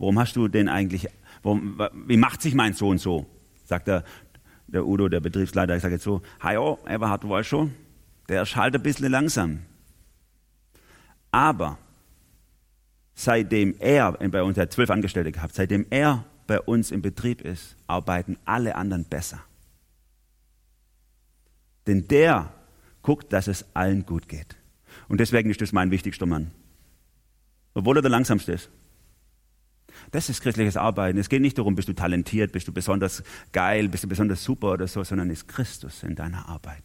warum 0.02 0.18
hast 0.18 0.34
du 0.34 0.48
den 0.48 0.68
eigentlich, 0.68 1.08
warum, 1.44 1.80
wie 2.06 2.16
macht 2.16 2.42
sich 2.42 2.54
mein 2.54 2.74
Sohn 2.74 2.98
so? 2.98 3.24
Sagt 3.64 3.86
er, 3.86 4.04
der 4.66 4.84
Udo, 4.84 5.08
der 5.08 5.20
Betriebsleiter, 5.20 5.76
ich 5.76 5.82
sage 5.82 5.94
jetzt 5.94 6.04
so, 6.04 6.22
oh, 6.44 6.78
Eberhard, 6.88 7.22
du 7.22 7.30
weißt 7.30 7.48
schon, 7.48 7.72
der 8.28 8.42
ist 8.42 8.56
halt 8.56 8.74
ein 8.74 8.82
bisschen 8.82 9.12
langsam. 9.12 9.60
Aber 11.30 11.78
seitdem 13.14 13.76
er, 13.78 14.12
bei 14.12 14.42
uns 14.42 14.58
hat 14.58 14.72
zwölf 14.72 14.90
Angestellte 14.90 15.30
gehabt, 15.30 15.54
seitdem 15.54 15.86
er 15.90 16.24
bei 16.48 16.60
uns 16.60 16.90
im 16.90 17.00
Betrieb 17.00 17.40
ist, 17.40 17.76
arbeiten 17.86 18.36
alle 18.44 18.74
anderen 18.74 19.04
besser. 19.04 19.40
Denn 21.86 22.08
der 22.08 22.52
guckt, 23.02 23.32
dass 23.32 23.46
es 23.46 23.64
allen 23.72 24.04
gut 24.04 24.28
geht. 24.28 24.56
Und 25.08 25.20
deswegen 25.20 25.48
ist 25.48 25.60
das 25.60 25.72
mein 25.72 25.92
wichtigster 25.92 26.26
Mann. 26.26 26.50
Obwohl 27.74 27.98
er 27.98 28.02
der 28.02 28.10
langsamste 28.10 28.52
ist. 28.52 28.68
Das 30.12 30.28
ist 30.28 30.42
christliches 30.42 30.76
Arbeiten. 30.76 31.18
Es 31.18 31.30
geht 31.30 31.40
nicht 31.40 31.56
darum, 31.58 31.74
bist 31.74 31.88
du 31.88 31.94
talentiert, 31.94 32.52
bist 32.52 32.68
du 32.68 32.72
besonders 32.72 33.22
geil, 33.50 33.88
bist 33.88 34.04
du 34.04 34.08
besonders 34.08 34.44
super 34.44 34.72
oder 34.72 34.86
so, 34.86 35.02
sondern 35.02 35.30
ist 35.30 35.48
Christus 35.48 36.02
in 36.02 36.14
deiner 36.14 36.48
Arbeit. 36.48 36.84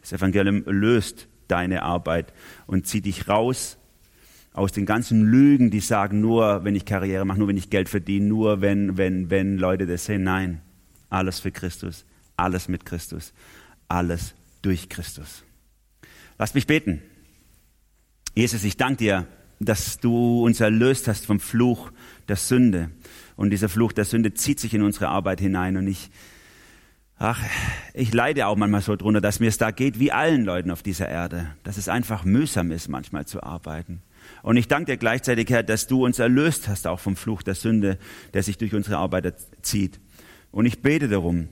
Das 0.00 0.12
Evangelium 0.12 0.64
löst 0.66 1.28
deine 1.48 1.82
Arbeit 1.82 2.32
und 2.66 2.86
zieht 2.86 3.06
dich 3.06 3.28
raus 3.28 3.78
aus 4.52 4.72
den 4.72 4.86
ganzen 4.86 5.22
Lügen, 5.24 5.70
die 5.70 5.80
sagen, 5.80 6.20
nur 6.20 6.64
wenn 6.64 6.74
ich 6.74 6.84
Karriere 6.84 7.24
mache, 7.24 7.38
nur 7.38 7.48
wenn 7.48 7.56
ich 7.56 7.70
Geld 7.70 7.88
verdiene, 7.88 8.26
nur 8.26 8.60
wenn, 8.60 8.96
wenn, 8.96 9.30
wenn 9.30 9.56
Leute 9.56 9.86
das 9.86 10.06
sehen. 10.06 10.24
Nein, 10.24 10.60
alles 11.10 11.38
für 11.38 11.52
Christus, 11.52 12.04
alles 12.36 12.66
mit 12.66 12.84
Christus, 12.84 13.32
alles 13.86 14.34
durch 14.62 14.88
Christus. 14.88 15.44
Lass 16.38 16.54
mich 16.54 16.66
beten. 16.66 17.02
Jesus, 18.34 18.64
ich 18.64 18.76
danke 18.76 18.96
dir, 18.96 19.26
dass 19.60 20.00
du 20.00 20.44
uns 20.44 20.60
erlöst 20.60 21.06
hast 21.06 21.26
vom 21.26 21.38
Fluch 21.38 21.92
der 22.28 22.36
Sünde. 22.36 22.90
Und 23.36 23.50
dieser 23.50 23.68
Fluch 23.68 23.92
der 23.92 24.04
Sünde 24.04 24.34
zieht 24.34 24.60
sich 24.60 24.74
in 24.74 24.82
unsere 24.82 25.08
Arbeit 25.08 25.40
hinein. 25.40 25.76
Und 25.76 25.86
ich, 25.86 26.10
ach, 27.18 27.42
ich 27.92 28.12
leide 28.12 28.46
auch 28.46 28.56
manchmal 28.56 28.80
so 28.80 28.96
drunter, 28.96 29.20
dass 29.20 29.40
mir 29.40 29.48
es 29.48 29.58
da 29.58 29.70
geht 29.70 29.98
wie 29.98 30.12
allen 30.12 30.44
Leuten 30.44 30.70
auf 30.70 30.82
dieser 30.82 31.08
Erde, 31.08 31.54
dass 31.62 31.76
es 31.76 31.88
einfach 31.88 32.24
mühsam 32.24 32.70
ist, 32.70 32.88
manchmal 32.88 33.26
zu 33.26 33.42
arbeiten. 33.42 34.02
Und 34.42 34.56
ich 34.56 34.68
danke 34.68 34.92
dir 34.92 34.96
gleichzeitig, 34.96 35.50
Herr, 35.50 35.62
dass 35.62 35.86
du 35.86 36.04
uns 36.04 36.18
erlöst 36.18 36.68
hast, 36.68 36.86
auch 36.86 37.00
vom 37.00 37.16
Fluch 37.16 37.42
der 37.42 37.54
Sünde, 37.54 37.98
der 38.32 38.42
sich 38.42 38.58
durch 38.58 38.74
unsere 38.74 38.96
Arbeit 38.96 39.34
zieht. 39.62 40.00
Und 40.50 40.66
ich 40.66 40.82
bete 40.82 41.08
darum, 41.08 41.48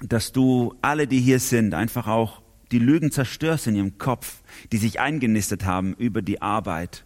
dass 0.00 0.32
du 0.32 0.74
alle, 0.82 1.06
die 1.06 1.20
hier 1.20 1.38
sind, 1.38 1.74
einfach 1.74 2.06
auch 2.06 2.42
die 2.72 2.78
Lügen 2.78 3.12
zerstörst 3.12 3.66
in 3.66 3.76
ihrem 3.76 3.98
Kopf, 3.98 4.42
die 4.72 4.78
sich 4.78 4.98
eingenistet 4.98 5.64
haben 5.64 5.94
über 5.94 6.22
die 6.22 6.42
Arbeit. 6.42 7.04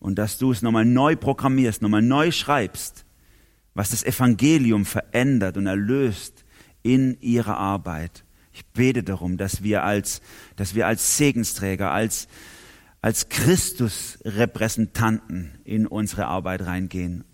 Und 0.00 0.16
dass 0.16 0.38
du 0.38 0.50
es 0.50 0.62
nochmal 0.62 0.84
neu 0.84 1.14
programmierst, 1.14 1.82
nochmal 1.82 2.02
neu 2.02 2.32
schreibst, 2.32 3.04
was 3.74 3.90
das 3.90 4.02
Evangelium 4.02 4.86
verändert 4.86 5.56
und 5.56 5.66
erlöst 5.66 6.44
in 6.82 7.20
ihrer 7.20 7.56
Arbeit. 7.56 8.24
Ich 8.52 8.66
bete 8.66 9.02
darum, 9.02 9.36
dass 9.36 9.62
wir 9.62 9.84
als, 9.84 10.20
dass 10.56 10.74
wir 10.74 10.86
als 10.86 11.16
Segensträger, 11.16 11.92
als, 11.92 12.28
als 13.00 13.28
Christus-Repräsentanten 13.28 15.52
in 15.64 15.86
unsere 15.86 16.26
Arbeit 16.26 16.62
reingehen 16.62 17.24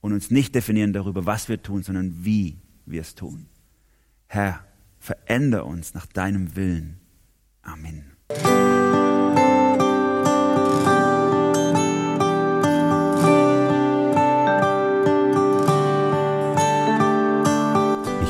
und 0.00 0.12
uns 0.12 0.30
nicht 0.30 0.54
definieren 0.54 0.92
darüber, 0.92 1.26
was 1.26 1.48
wir 1.48 1.62
tun, 1.62 1.82
sondern 1.82 2.24
wie 2.24 2.58
wir 2.84 3.00
es 3.00 3.14
tun. 3.14 3.46
Herr, 4.26 4.64
veränder 4.98 5.66
uns 5.66 5.94
nach 5.94 6.06
deinem 6.06 6.56
Willen. 6.56 6.98
Amen. 7.62 8.12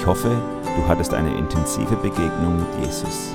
Ich 0.06 0.08
hoffe, 0.08 0.40
du 0.62 0.86
hattest 0.86 1.12
eine 1.12 1.36
intensive 1.36 1.96
Begegnung 1.96 2.60
mit 2.60 2.68
Jesus. 2.78 3.34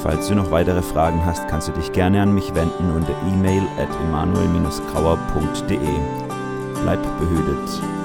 Falls 0.00 0.28
du 0.28 0.36
noch 0.36 0.52
weitere 0.52 0.80
Fragen 0.80 1.26
hast, 1.26 1.48
kannst 1.48 1.66
du 1.66 1.72
dich 1.72 1.90
gerne 1.90 2.22
an 2.22 2.32
mich 2.32 2.54
wenden 2.54 2.94
unter 2.94 3.12
e-mail 3.26 3.62
at 3.76 3.88
emanuel-grauer.de. 4.06 5.78
Bleib 6.84 7.02
behütet. 7.18 7.95